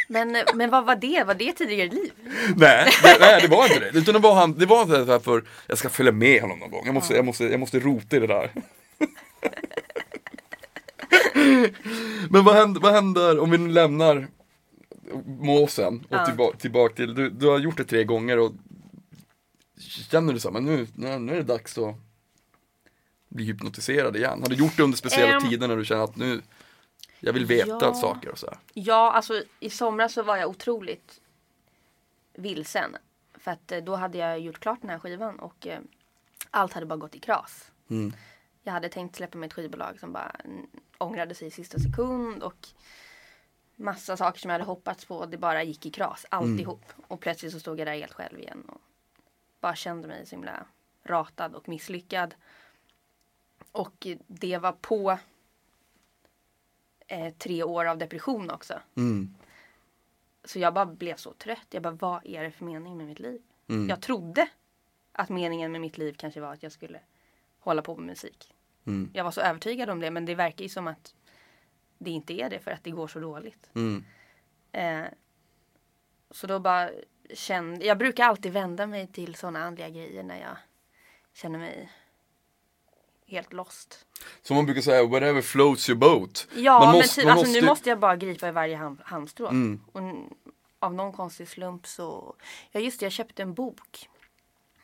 [0.07, 1.23] Men, men vad var det?
[1.27, 2.11] Var det tidigare liv?
[2.55, 3.99] Nej, det, nej, det var inte det.
[3.99, 6.71] Utan det var han, det var så här för, jag ska följa med honom någon
[6.71, 6.81] gång.
[6.85, 8.51] Jag måste, jag måste, jag måste rota i det där.
[12.29, 14.27] Men vad händer, vad händer om vi nu lämnar
[15.25, 16.25] måsen och Ja.
[16.25, 18.51] tillbaka, tillbaka till, du, du har gjort det tre gånger och
[20.11, 21.95] känner du så här, men nu, nu, nu är det dags att
[23.29, 24.41] bli hypnotiserad igen?
[24.41, 25.49] Har du gjort det under speciella Ehm.
[25.49, 26.41] tider när du känner att nu,
[27.19, 27.93] jag vill veta Ja.
[27.93, 28.57] saker och så här?
[28.73, 31.21] Ja, alltså i somras så var jag otroligt
[32.33, 32.95] vilsen.
[33.33, 35.79] För att eh, då hade jag gjort klart den här skivan och eh,
[36.51, 37.71] allt hade bara gått i kras.
[37.89, 38.13] Mm.
[38.63, 40.67] Jag hade tänkt släppa med ett skivbolag som bara mm,
[40.97, 42.67] ångrade sig i sista sekund och
[43.75, 45.25] massa saker som jag hade hoppats på.
[45.25, 46.81] Det bara gick i kras, alltihop.
[47.07, 48.81] Och plötsligt så stod jag där helt själv igen och
[49.59, 50.65] bara kände mig så himla
[51.03, 52.35] ratad och misslyckad.
[53.71, 55.17] Och det var på
[57.07, 58.79] eh, tre år av depression också.
[58.95, 59.35] Mm.
[60.43, 61.67] Så jag bara blev så trött.
[61.69, 63.41] Jag bara, vad är det för mening med mitt liv?
[63.67, 63.89] Mm.
[63.89, 64.49] Jag trodde
[65.11, 66.99] att meningen med mitt liv kanske var att jag skulle
[67.59, 68.53] hålla på med musik.
[68.85, 69.09] Mm.
[69.13, 71.15] Jag var så övertygad om det men det verkar ju som att
[71.97, 73.69] det inte är det för att det går så dåligt.
[73.73, 74.03] Mm.
[74.71, 75.11] Eh,
[76.31, 76.89] så då bara
[77.33, 80.57] kände, jag brukar alltid vända mig till sådana andliga grejer när jag
[81.33, 81.89] känner mig
[83.29, 84.05] helt lost.
[84.41, 86.47] Som man brukar säga, whatever floats your boat.
[86.55, 89.01] Ja Man men måste- typ, alltså, måste- nu måste jag bara gripa i varje hand,
[89.05, 89.47] halmstrå.
[89.47, 89.81] Mm.
[89.91, 90.01] Och
[90.79, 92.35] av någon konstig slump så,
[92.71, 94.09] ja just det, jag köpte en bok.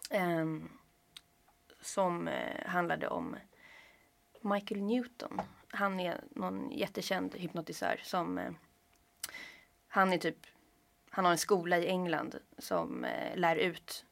[0.10, 0.70] ehm,
[1.82, 3.36] som eh, handlade om
[4.42, 5.42] Michael Newton.
[5.70, 8.52] Han är någon jättekänd hypnotisör som, eh,
[9.88, 10.38] han är typ,
[11.10, 14.06] han har en skola i England som eh, lär ut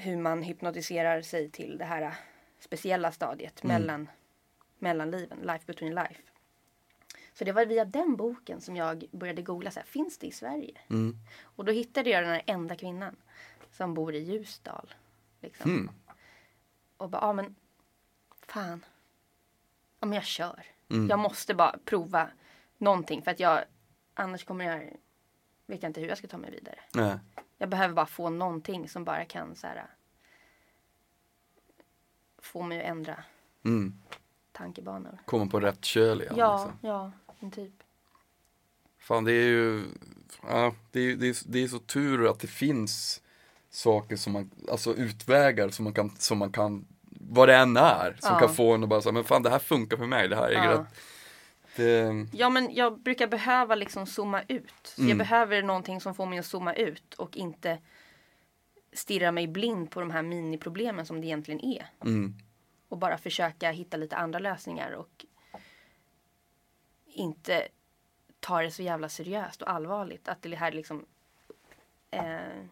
[0.00, 2.12] hur man hypnotiserar sig till det här eh,
[2.58, 4.08] speciella stadiet mellan,
[4.78, 6.20] mellan liven, life between life.
[7.32, 10.32] Så det var via den boken som jag började googla, så här, finns det i
[10.32, 10.78] Sverige?
[10.90, 11.16] Mm.
[11.42, 13.16] Och då hittade jag den här enda kvinnan
[13.72, 14.94] som bor i Ljusdal.
[15.40, 15.70] Liksom.
[15.70, 15.90] Mm.
[16.96, 17.54] Och bara, ja men
[18.46, 18.84] fan.
[20.00, 20.66] Ja men jag kör.
[20.90, 21.08] Mm.
[21.08, 22.30] Jag måste bara prova
[22.78, 23.64] någonting för att jag,
[24.14, 24.78] annars kommer jag,
[25.66, 26.78] vet jag inte hur jag ska ta mig vidare.
[26.94, 27.18] Nej.
[27.62, 29.86] Jag behöver bara få någonting som bara kan så här,
[32.38, 33.24] få mig att ändra
[33.64, 33.94] Mm.
[34.52, 35.18] tankebanor.
[35.24, 36.34] Komma på rätt köl igen.
[36.36, 36.88] Ja, Liksom.
[36.88, 37.72] ja, men typ.
[38.98, 39.84] Fan det är ju,
[40.48, 43.22] ja, det är, det, är, det är så tur att det finns
[43.70, 48.16] saker som man, alltså utvägar som man kan, som man kan, vad det än är,
[48.20, 48.38] som Ja.
[48.38, 50.48] kan få en att bara säga, men fan det här funkar för mig, det här
[50.50, 50.70] är Ja.
[50.72, 50.86] rätt.
[51.76, 54.94] Det, Ja men jag brukar behöva liksom zooma ut.
[54.98, 55.08] Mm.
[55.08, 57.78] Jag behöver någonting som får mig att zooma ut och inte
[58.92, 61.86] stirra mig blind på de här miniproblemen som det egentligen är.
[62.04, 62.34] mm,
[62.88, 65.26] Och bara försöka hitta lite andra lösningar och
[67.06, 67.68] inte
[68.40, 70.28] ta det så jävla seriöst och allvarligt.
[70.28, 71.06] Att det här är liksom
[72.10, 72.64] eh,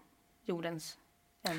[0.44, 0.98] jordens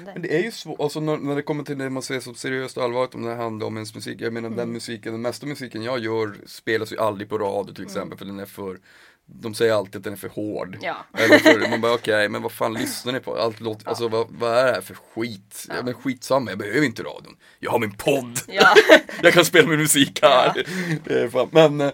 [0.05, 2.35] Men det är ju svårt, alltså när, när det kommer till det man ser som
[2.35, 4.21] seriöst och allvarligt om det handlar om ens musik.
[4.21, 4.57] Jag menar Mm.
[4.57, 7.73] den musiken, den mesta musiken jag gör spelas ju aldrig på radio Mm.
[7.75, 8.79] till exempel för den är för
[9.25, 10.77] de säger alltid att den är för hård.
[10.81, 10.97] Ja.
[11.13, 13.35] Eller för, man bara okej, men vad fan lyssnar ni på?
[13.35, 15.65] Allt låter, alltså vad, vad är det här för skit?
[15.69, 15.75] Ja.
[15.83, 17.37] men skitsamma, jag behöver inte radion.
[17.59, 18.39] Jag har min podd.
[18.47, 18.75] Ja.
[19.23, 21.29] jag kan spela min musik här.
[21.29, 21.91] Fan, men, eh,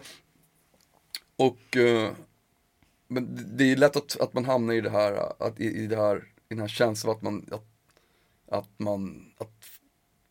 [1.38, 2.09] och, eh,
[3.07, 5.88] men det- det är lätt att, att man hamnar i det här, att, i, i
[5.88, 7.65] det här, i den här känslan att man, att,
[8.51, 9.51] att man, att,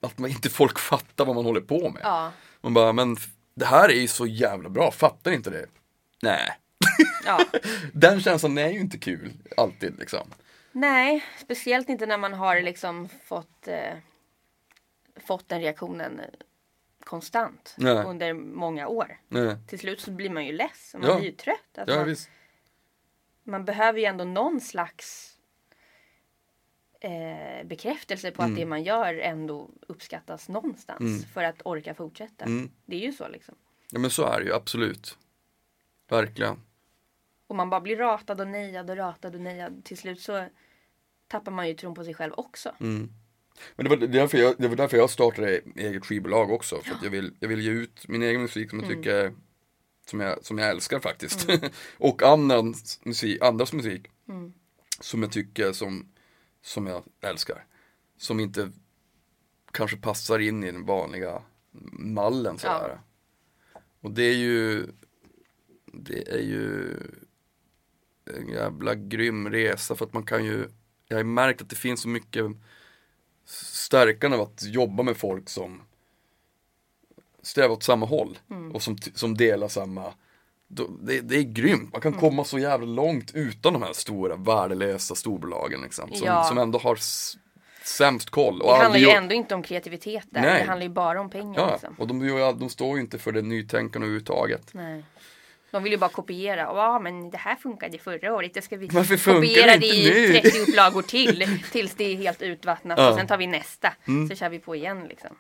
[0.01, 2.01] att man inte folk fattar vad man håller på med.
[2.05, 2.33] ja.
[2.61, 3.17] Man bara, men
[3.55, 5.67] det här är ju så jävla bra, fattar inte det?
[6.23, 6.59] Nej.
[7.25, 7.41] ja.
[7.93, 10.31] Den känslan är ju inte kul, alltid liksom.
[10.73, 13.95] Nej, speciellt inte när man har liksom fått, eh,
[15.27, 16.21] fått den reaktionen
[17.05, 18.05] konstant Nej.
[18.05, 19.19] under många år.
[19.29, 19.57] Nej.
[19.67, 21.17] Till slut så blir man ju less man Ja.
[21.17, 21.79] blir ju trött.
[21.79, 22.17] Alltså Ja, man,
[23.45, 25.34] man behöver ju ändå någon slags
[27.05, 28.53] eh, bekräftelse på Mm.
[28.53, 31.23] att det man gör ändå uppskattas någonstans Mm.
[31.23, 32.45] för att orka fortsätta.
[32.45, 32.71] Mm.
[32.87, 33.55] Det är ju så liksom.
[33.91, 35.19] Ja men så är det ju absolut.
[36.09, 36.57] Verkligen.
[37.47, 39.85] Och man bara blir ratad och nejad och ratad och nejad.
[39.85, 40.47] Till slut så
[41.29, 42.75] tappar man ju tron på sig själv också.
[42.81, 43.11] Mm.
[43.77, 46.81] Men det var därför jag, det var därför jag startade eget skivbolag också.
[46.81, 49.03] För att jag vill, jag vill ge ut min egen musik som jag Mm.
[49.03, 49.33] tycker
[50.07, 51.49] som jag, som jag älskar faktiskt.
[51.99, 54.53] och annans musik, andras musik Mm.
[55.01, 56.09] som jag tycker som,
[56.65, 57.67] som jag älskar.
[58.17, 58.71] Som inte
[59.73, 61.43] kanske passar in i den vanliga
[61.93, 63.01] mallen sådär.
[64.01, 64.87] Och det är ju
[65.93, 66.97] Det är ju
[68.25, 70.69] en jävla grym resa för att man kan ju
[71.09, 72.45] Jag har märkt att det finns så mycket
[73.45, 75.83] stärkan av att jobba med folk som
[77.43, 78.39] strävar åt samma håll
[78.73, 80.15] och som, som delar samma
[81.01, 85.15] det, det är grymt, man kan komma så jävla långt utan de här stora värdelösa
[85.15, 86.45] storbolagen liksom, som, Ja.
[86.45, 86.99] som ändå har
[87.85, 88.61] sämst koll.
[88.63, 90.41] Och Det handlar ju ändå inte om kreativitet där.
[90.41, 90.61] Nej.
[90.63, 91.95] Det handlar ju bara om pengar Ja, liksom.
[91.99, 94.69] och de, de står ju inte för det nytänkande överhuvudtaget.
[94.73, 95.05] Nej.
[95.71, 96.61] De vill ju bara kopiera.
[96.61, 98.55] Ja, men det här funkade förra året.
[98.55, 100.41] Det ska vi kopiera det i nu?
[100.41, 101.59] 30 upplagor till.
[101.73, 102.99] Tills det är helt utvattnat.
[102.99, 103.03] Ja.
[103.05, 103.13] Mm.
[103.13, 103.93] Och sen tar vi nästa.
[104.31, 105.37] Så kör vi på igen liksom.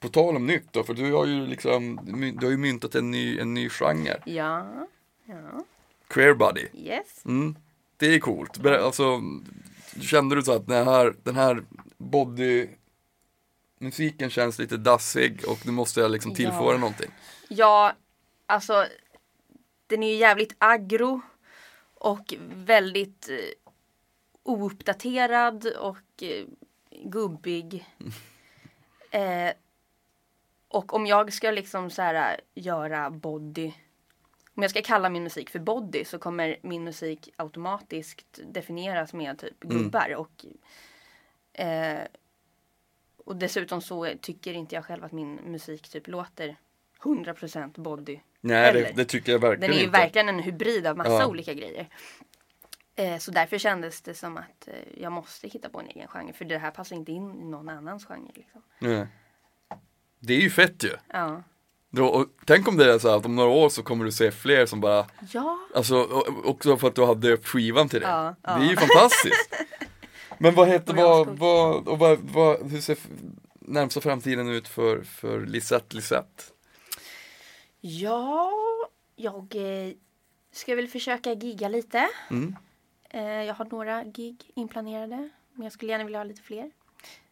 [0.00, 2.00] På tal om nytt då, för du har ju liksom,
[2.40, 4.22] du har ju myntat en ny, en ny genre.
[4.26, 4.86] Ja.
[5.24, 5.64] Ja.
[6.08, 6.66] Queer body.
[6.74, 7.24] Yes.
[7.24, 7.56] Mm.
[7.96, 8.58] Det är coolt.
[8.58, 9.20] Ber- Alltså,
[10.00, 11.62] kände du så att den här, den här
[11.98, 12.68] body
[13.78, 16.78] musiken känns lite dassig och nu måste jag liksom tillföra Ja.
[16.78, 17.10] någonting.
[17.48, 17.92] Ja,
[18.46, 18.86] alltså.
[19.86, 21.20] Den är ju jävligt aggro.
[21.94, 23.36] Och väldigt eh,
[24.42, 26.44] ouppdaterad och eh,
[27.04, 27.86] gubbig.
[29.10, 29.50] Eh,
[30.76, 33.72] och om jag ska liksom så här göra body.
[34.54, 39.38] Om jag ska kalla min musik för body så kommer min musik automatiskt definieras med
[39.38, 40.14] typ gubbar.
[40.16, 40.44] Och,
[41.60, 41.98] eh,
[43.24, 46.56] och dessutom så tycker inte jag själv att min musik typ låter
[47.02, 48.20] 100% body.
[48.40, 49.98] Nej, det, det tycker jag verkligen Den är ju inte.
[49.98, 51.26] verkligen en hybrid av massa Ja.
[51.26, 51.88] olika grejer.
[52.96, 56.32] Eh, så därför kändes det som att eh, jag måste hitta på en egen genre.
[56.32, 58.30] För det här passar inte in i någon annans genre.
[58.34, 58.62] Liksom.
[58.78, 59.06] Nej.
[60.26, 60.90] Det är ju fett ju.
[61.12, 61.42] Ja.
[61.90, 64.12] Då, och, tänk om det är så här att om några år så kommer du
[64.12, 65.58] se fler som bara Ja.
[65.74, 68.06] Alltså och- också för att du hade skivan till det.
[68.06, 68.56] Ja, ja.
[68.58, 69.54] Det är ju fantastiskt.
[70.38, 72.98] Men vad heter, vad, vad, och vad, vad, hur ser
[73.60, 76.42] närmsta framtiden ut för, för Lisette Lisette?
[77.80, 78.52] Ja,
[79.16, 79.92] jag eh,
[80.52, 82.08] ska väl försöka gigga lite.
[82.30, 82.56] Mm.
[83.10, 85.28] Eh, jag har några gig inplanerade.
[85.52, 86.70] Men jag skulle gärna vilja ha lite fler.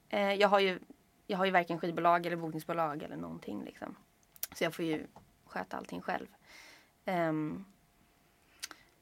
[0.09, 0.78] Eh, jag, har ju,
[1.27, 3.64] jag har ju varken skivbolag eller bokningsbolag eller någonting.
[3.64, 3.97] Liksom.
[4.55, 5.07] Så jag får ju
[5.47, 6.27] sköta allting själv.
[7.05, 7.64] Ehm,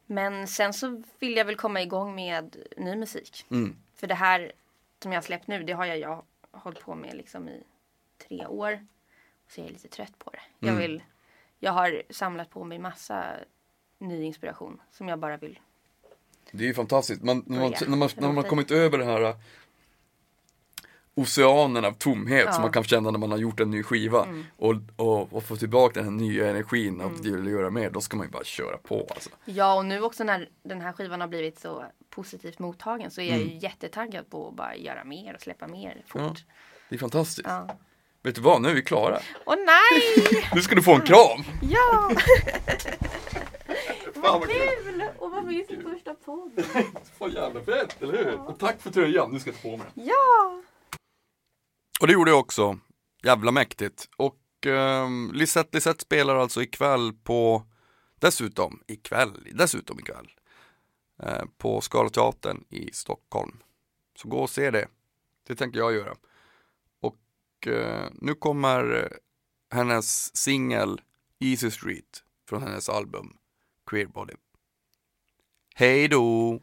[0.07, 3.47] men sen så vill jag väl komma igång med ny musik.
[3.51, 3.77] Mm.
[3.95, 4.53] För det här
[5.03, 7.62] som jag har släppt nu, det har jag, jag hållit på med liksom i
[8.29, 8.87] tre år.
[9.49, 10.41] Så jag är lite trött på det.
[10.59, 10.81] Jag, Mm.
[10.83, 11.03] vill,
[11.59, 13.25] jag har samlat på mig massa
[13.99, 15.61] ny inspiration som jag bara vill.
[16.51, 17.23] Det är ju fantastiskt.
[17.23, 19.35] Man, när, man, när, man, när man har kommit över den här
[21.15, 22.43] oceanen av tomhet Ja.
[22.43, 22.53] Mm.
[22.53, 25.57] som man kan känna när man har gjort en ny skiva och, och, och få
[25.57, 27.23] tillbaka den här nya energin och Mm.
[27.43, 29.31] vill göra mer, då ska man ju bara köra på alltså.
[29.45, 33.25] Ja, och nu också när den här skivan har blivit så positivt mottagen så är
[33.25, 33.49] jag Mm.
[33.49, 36.23] ju jättetaggad på att bara göra mer och släppa mer fort.
[36.23, 36.35] Ja.
[36.89, 37.49] Det är fantastiskt.
[37.49, 37.69] Ja.
[38.23, 39.19] Vet du vad, nu är vi klara.
[39.47, 40.43] Åh nej!
[40.55, 41.43] Nu ska du få en kram!
[41.63, 42.11] Ja!
[44.15, 45.03] Vad vad kul!
[45.19, 46.65] Och i sin första podd.
[47.19, 48.41] Så jävla fett, eller hur?
[48.49, 50.05] Och tack för tröjan, nu ska jag ta på mig den.
[50.07, 50.63] Ja!
[52.03, 52.79] Och det gjorde jag också.
[53.23, 54.09] Jävla mäktigt.
[54.17, 57.67] Och eh, Lisette Lisette spelar alltså ikväll på,
[58.19, 60.31] dessutom ikväll, dessutom ikväll,
[61.23, 63.63] eh, på Scalateatern i Stockholm.
[64.17, 64.89] Så gå och se det.
[65.47, 66.17] Det tänker jag göra.
[67.01, 69.13] Och eh, nu kommer
[69.71, 71.01] hennes singel
[71.39, 73.37] Easy Street från hennes album
[73.87, 74.35] Queer Body.
[75.75, 76.61] Hej då!